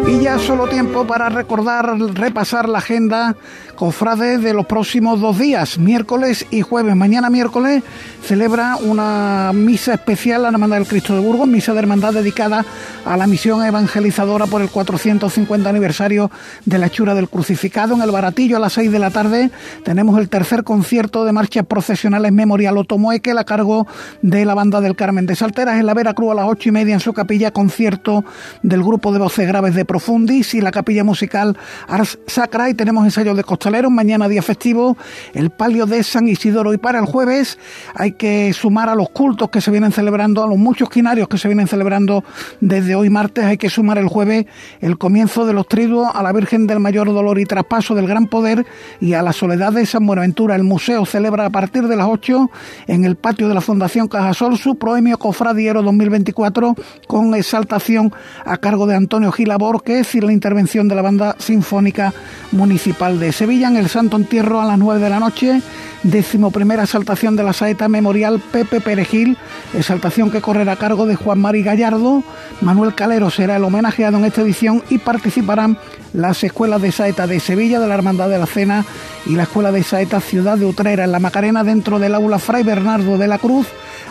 [0.07, 3.35] Y ya solo tiempo para recordar, repasar la agenda
[3.75, 6.95] cofrade de los próximos dos días, miércoles y jueves.
[6.95, 7.83] Mañana miércoles
[8.23, 12.65] celebra una misa especial la Hermandad del Cristo de Burgos, misa de hermandad dedicada
[13.05, 16.31] a la misión evangelizadora por el 450 aniversario
[16.65, 17.93] de la hechura del crucificado.
[17.93, 19.51] En el Baratillo a las 6 de la tarde
[19.83, 23.87] tenemos el tercer concierto de marchas procesionales Memorial Otomoeque a cargo
[24.21, 25.79] de la banda del Carmen de Salteras.
[25.79, 28.23] En la Veracruz a las ocho y media en su capilla concierto
[28.63, 31.57] del grupo de voces graves de Profundis y la capilla musical
[31.87, 32.69] Ars Sacra.
[32.69, 34.95] Y tenemos ensayo de Mañana día festivo,
[35.33, 36.71] el palio de San Isidoro.
[36.71, 37.57] Y para el jueves
[37.95, 41.39] hay que sumar a los cultos que se vienen celebrando, a los muchos quinarios que
[41.39, 42.23] se vienen celebrando
[42.61, 43.43] desde hoy martes.
[43.43, 44.45] Hay que sumar el jueves
[44.81, 48.27] el comienzo de los triduos a la Virgen del Mayor Dolor y Traspaso del Gran
[48.27, 48.67] Poder
[49.01, 50.55] y a la Soledad de San Buenaventura.
[50.55, 52.51] El museo celebra a partir de las 8
[52.85, 56.75] en el patio de la Fundación Cajasol su proemio Cofradiero 2024
[57.07, 58.13] con exaltación
[58.45, 62.13] a cargo de Antonio Gilabor que es la intervención de la Banda Sinfónica
[62.51, 65.61] Municipal de Sevilla en el Santo Entierro a las 9 de la noche.
[66.03, 69.37] Decimoprimera exaltación de la saeta memorial Pepe Perejil,
[69.73, 72.23] exaltación que correrá a cargo de Juan Mari Gallardo.
[72.61, 75.77] Manuel Calero será el homenajeado en esta edición y participarán
[76.13, 78.85] las escuelas de saeta de Sevilla, de la Hermandad de la Cena
[79.25, 82.63] y la Escuela de Saeta Ciudad de Utrera, en la Macarena, dentro del aula Fray
[82.63, 83.67] Bernardo de la Cruz,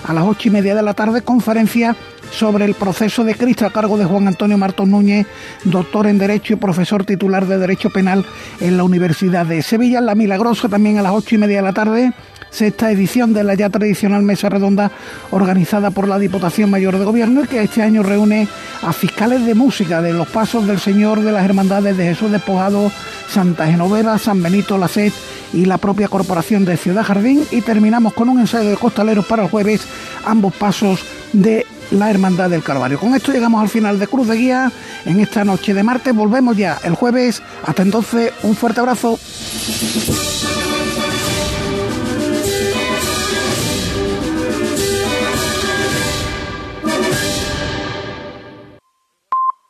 [0.07, 1.95] a las ocho y media de la tarde, conferencia
[2.31, 5.27] sobre el proceso de Cristo a cargo de Juan Antonio Martón Núñez,
[5.65, 8.25] doctor en Derecho y profesor titular de Derecho Penal
[8.61, 10.01] en la Universidad de Sevilla.
[10.01, 12.13] La Milagrosa también a las ocho y media de la tarde
[12.55, 14.93] sexta edición de la ya tradicional mesa redonda
[15.33, 18.47] organizada por la Diputación Mayor de Gobierno y que este año reúne
[18.83, 22.93] a fiscales de música de los pasos del Señor de las Hermandades de Jesús Despojado,
[23.29, 25.13] Santa Genoveva, San Benito La Sed
[25.53, 29.45] y la propia Corporación de Ciudad Jardín y terminamos con un ensayo de costaleros para
[29.45, 29.83] el jueves,
[30.25, 31.01] ambos pasos
[31.33, 32.99] de la Hermandad del Calvario.
[32.99, 34.73] Con esto llegamos al final de Cruz de Guía
[35.05, 36.15] en esta noche de martes.
[36.15, 37.43] Volvemos ya el jueves.
[37.65, 39.19] Hasta entonces, un fuerte abrazo.